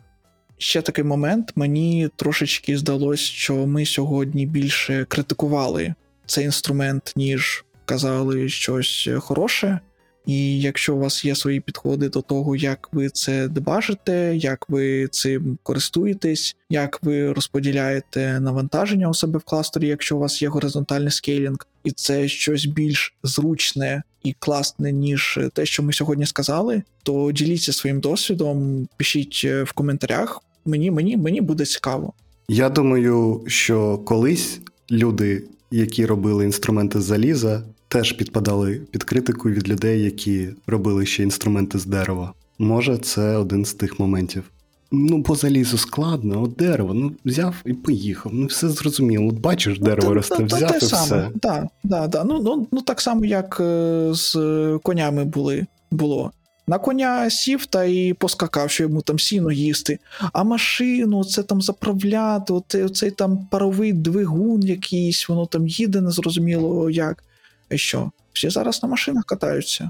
Ще 0.57 0.81
такий 0.81 1.03
момент. 1.03 1.51
Мені 1.55 2.09
трошечки 2.15 2.77
здалось, 2.77 3.19
що 3.19 3.67
ми 3.67 3.85
сьогодні 3.85 4.45
більше 4.45 5.05
критикували 5.09 5.93
цей 6.25 6.45
інструмент, 6.45 7.13
ніж 7.15 7.65
казали 7.87 8.49
щось 8.49 9.09
хороше. 9.19 9.79
І 10.27 10.59
якщо 10.59 10.95
у 10.95 10.99
вас 10.99 11.25
є 11.25 11.35
свої 11.35 11.59
підходи 11.59 12.09
до 12.09 12.21
того, 12.21 12.55
як 12.55 12.89
ви 12.91 13.09
це 13.09 13.47
дебажите, 13.47 14.35
як 14.35 14.69
ви 14.69 15.07
цим 15.07 15.57
користуєтесь, 15.63 16.55
як 16.69 16.99
ви 17.03 17.33
розподіляєте 17.33 18.39
навантаження 18.39 19.09
у 19.09 19.13
себе 19.13 19.39
в 19.39 19.43
кластері, 19.43 19.87
якщо 19.87 20.17
у 20.17 20.19
вас 20.19 20.41
є 20.41 20.47
горизонтальний 20.47 21.11
скейлінг, 21.11 21.57
і 21.83 21.91
це 21.91 22.27
щось 22.27 22.65
більш 22.65 23.15
зручне 23.23 24.03
і 24.23 24.35
класне, 24.39 24.91
ніж 24.91 25.39
те, 25.53 25.65
що 25.65 25.83
ми 25.83 25.93
сьогодні 25.93 26.25
сказали, 26.25 26.83
то 27.03 27.31
діліться 27.31 27.73
своїм 27.73 27.99
досвідом, 27.99 28.87
пишіть 28.97 29.41
е, 29.45 29.63
в 29.63 29.71
коментарях. 29.71 30.41
Мені, 30.65 30.91
мені, 30.91 31.17
мені 31.17 31.41
буде 31.41 31.65
цікаво. 31.65 32.13
Я 32.49 32.69
думаю, 32.69 33.43
що 33.47 33.97
колись 33.97 34.59
люди, 34.91 35.43
які 35.71 36.05
робили 36.05 36.45
інструменти 36.45 37.01
з 37.01 37.03
заліза, 37.03 37.63
теж 37.87 38.11
підпадали 38.11 38.81
під 38.91 39.03
критику 39.03 39.49
від 39.49 39.69
людей, 39.69 40.01
які 40.01 40.49
робили 40.67 41.05
ще 41.05 41.23
інструменти 41.23 41.79
з 41.79 41.85
дерева. 41.85 42.33
Може, 42.59 42.97
це 42.97 43.37
один 43.37 43.65
з 43.65 43.73
тих 43.73 43.99
моментів. 43.99 44.43
Ну, 44.91 45.23
по 45.23 45.35
залізу 45.35 45.77
складно, 45.77 46.43
от 46.43 46.53
дерево, 46.55 46.93
ну 46.93 47.11
взяв 47.25 47.55
і 47.65 47.73
поїхав. 47.73 48.31
Ну, 48.35 48.45
все 48.45 48.69
зрозуміло. 48.69 49.27
От 49.27 49.35
бачиш, 49.39 49.79
дерево 49.79 50.07
Ну, 50.07 50.13
росте, 50.13 50.35
та- 50.35 50.45
та- 50.47 50.55
взяв 50.55 50.71
те 50.71 50.77
і 50.77 50.81
саме. 50.81 51.03
все. 51.03 51.29
Да, 51.41 51.69
да, 51.83 52.07
да. 52.07 52.23
Ну, 52.23 52.39
ну, 52.43 52.67
ну 52.71 52.81
так 52.81 53.01
само, 53.01 53.25
як 53.25 53.57
е, 53.61 54.09
з 54.13 54.35
е, 54.35 54.79
конями 54.83 55.25
були, 55.25 55.65
було. 55.91 56.31
На 56.67 56.79
коня 56.79 57.29
сів 57.29 57.65
та 57.65 57.83
і 57.83 58.13
поскакав, 58.13 58.69
що 58.69 58.83
йому 58.83 59.01
там 59.01 59.19
сіно 59.19 59.51
їсти. 59.51 59.99
А 60.33 60.43
машину 60.43 61.23
це 61.23 61.43
там 61.43 61.61
заправляти, 61.61 62.53
оцей, 62.53 62.83
оцей 62.83 63.11
там 63.11 63.47
паровий 63.51 63.93
двигун 63.93 64.61
якийсь, 64.63 65.29
воно 65.29 65.45
там 65.45 65.67
їде 65.67 66.01
незрозуміло 66.01 66.89
як. 66.89 67.23
І 67.69 67.77
що? 67.77 68.11
Всі 68.33 68.49
зараз 68.49 68.83
на 68.83 68.89
машинах 68.89 69.25
катаються. 69.25 69.89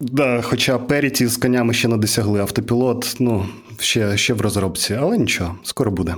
Да, 0.00 0.42
хоча 0.42 0.78
Періті 0.78 1.26
з 1.26 1.36
конями 1.36 1.74
ще 1.74 1.88
не 1.88 1.96
досягли, 1.96 2.40
автопілот, 2.40 3.16
ну, 3.18 3.48
ще, 3.78 4.16
ще 4.16 4.34
в 4.34 4.40
розробці, 4.40 4.94
але 4.94 5.18
нічого, 5.18 5.56
скоро 5.64 5.90
буде. 5.90 6.14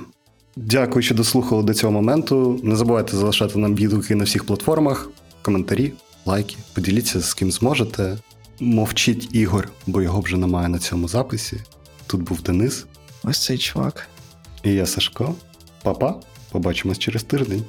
Дякую, 0.57 1.03
що 1.03 1.15
дослухали 1.15 1.63
до 1.63 1.75
цього 1.75 1.93
моменту. 1.93 2.61
Не 2.63 2.77
забувайте 2.77 3.17
залишати 3.17 3.59
нам 3.59 3.75
відгуки 3.75 4.15
на 4.15 4.25
всіх 4.25 4.45
платформах, 4.45 5.11
коментарі, 5.43 5.93
лайки, 6.27 6.57
поділіться 6.75 7.21
з 7.21 7.35
ким 7.35 7.53
зможете. 7.53 8.19
Мовчіть 8.61 9.35
Ігор, 9.35 9.69
бо 9.87 10.03
його 10.03 10.21
вже 10.21 10.37
немає 10.37 10.69
на 10.69 10.79
цьому 10.79 11.09
записі. 11.09 11.57
Тут 12.07 12.23
був 12.23 12.43
Денис 12.43 12.87
Ось 13.23 13.45
цей 13.45 13.59
чувак. 13.59 14.09
і 14.63 14.71
я 14.73 14.87
Сашко. 14.87 15.35
Па-па, 15.83 16.15
побачимось 16.51 16.99
через 16.99 17.23
тиждень. 17.23 17.65